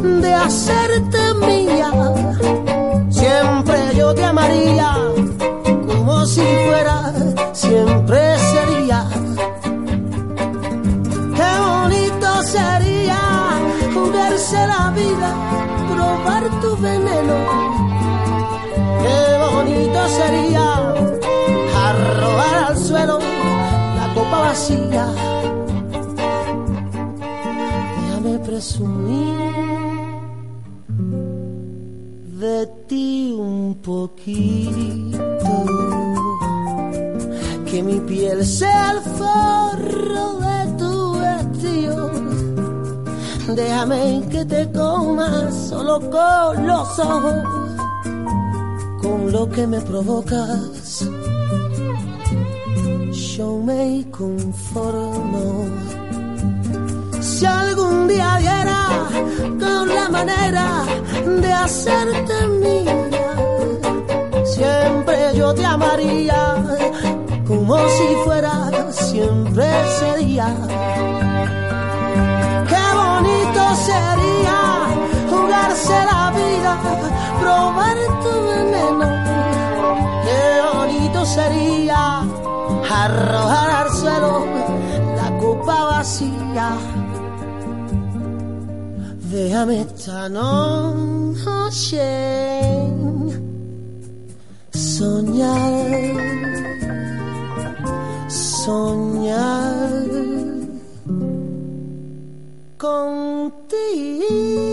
de 0.01 0.34
hacerte 0.34 1.19
mía, 1.45 1.91
siempre 3.11 3.77
yo 3.95 4.15
te 4.15 4.25
amaría 4.25 5.03
si 6.26 6.41
fuera, 6.41 7.13
siempre 7.53 8.38
sería. 8.38 9.07
Qué 11.36 11.51
bonito 11.67 12.43
sería 12.43 13.19
verse 14.11 14.67
la 14.67 14.91
vida, 14.91 15.30
probar 15.93 16.43
tu 16.61 16.78
veneno. 16.78 17.38
Qué 19.03 19.21
bonito 19.53 19.99
sería 20.19 20.65
arrojar 21.88 22.55
al 22.69 22.78
suelo 22.78 23.19
la 23.97 24.13
copa 24.13 24.39
vacía. 24.39 25.07
Déjame 27.97 28.39
presumir 28.39 29.53
de 32.39 32.67
ti 32.88 33.36
un 33.38 33.76
poquito 33.82 35.03
que 37.74 37.82
mi 37.82 37.99
piel 38.01 38.45
sea 38.45 38.91
el 38.91 39.01
forro 39.17 40.26
de 40.47 40.59
tu 40.78 40.93
vestido. 41.26 42.11
Déjame 43.55 44.21
que 44.30 44.45
te 44.45 44.71
coma 44.71 45.51
solo 45.51 45.99
con 46.11 46.67
los 46.67 46.99
ojos, 46.99 47.39
con 49.01 49.32
lo 49.32 49.49
que 49.49 49.65
me 49.65 49.82
provocas. 49.82 51.09
Yo 53.36 53.57
me 53.57 54.05
conformo. 54.11 55.65
Si 57.21 57.43
algún 57.43 58.07
día 58.07 58.38
diera 58.39 58.82
con 59.63 59.89
la 59.97 60.09
manera 60.09 60.67
de 61.41 61.51
hacerte 61.51 62.36
mía, 62.63 63.34
siempre 64.45 65.17
yo 65.36 65.55
te 65.55 65.65
amaría 65.65 66.43
como 67.47 67.77
si 67.89 68.15
fuera 68.23 68.53
siempre 68.91 69.65
sería. 69.99 70.47
Qué 72.69 72.83
bonito 73.01 73.63
sería 73.89 74.59
jugarse 75.29 75.93
la 76.11 76.31
vida, 76.31 76.71
probar 77.39 77.97
tu 78.23 78.33
veneno. 78.49 79.07
Qué 80.25 80.43
bonito 80.73 81.25
sería 81.25 82.01
arrojar 82.89 83.69
al 83.69 83.89
suelo 83.93 84.45
la 85.15 85.37
copa 85.37 85.85
vacía. 85.85 86.69
Déjame 89.31 89.81
esta 89.81 90.29
noche 90.29 91.99
soñar 94.71 96.23
soñar 98.64 100.07
contigo. 102.78 104.72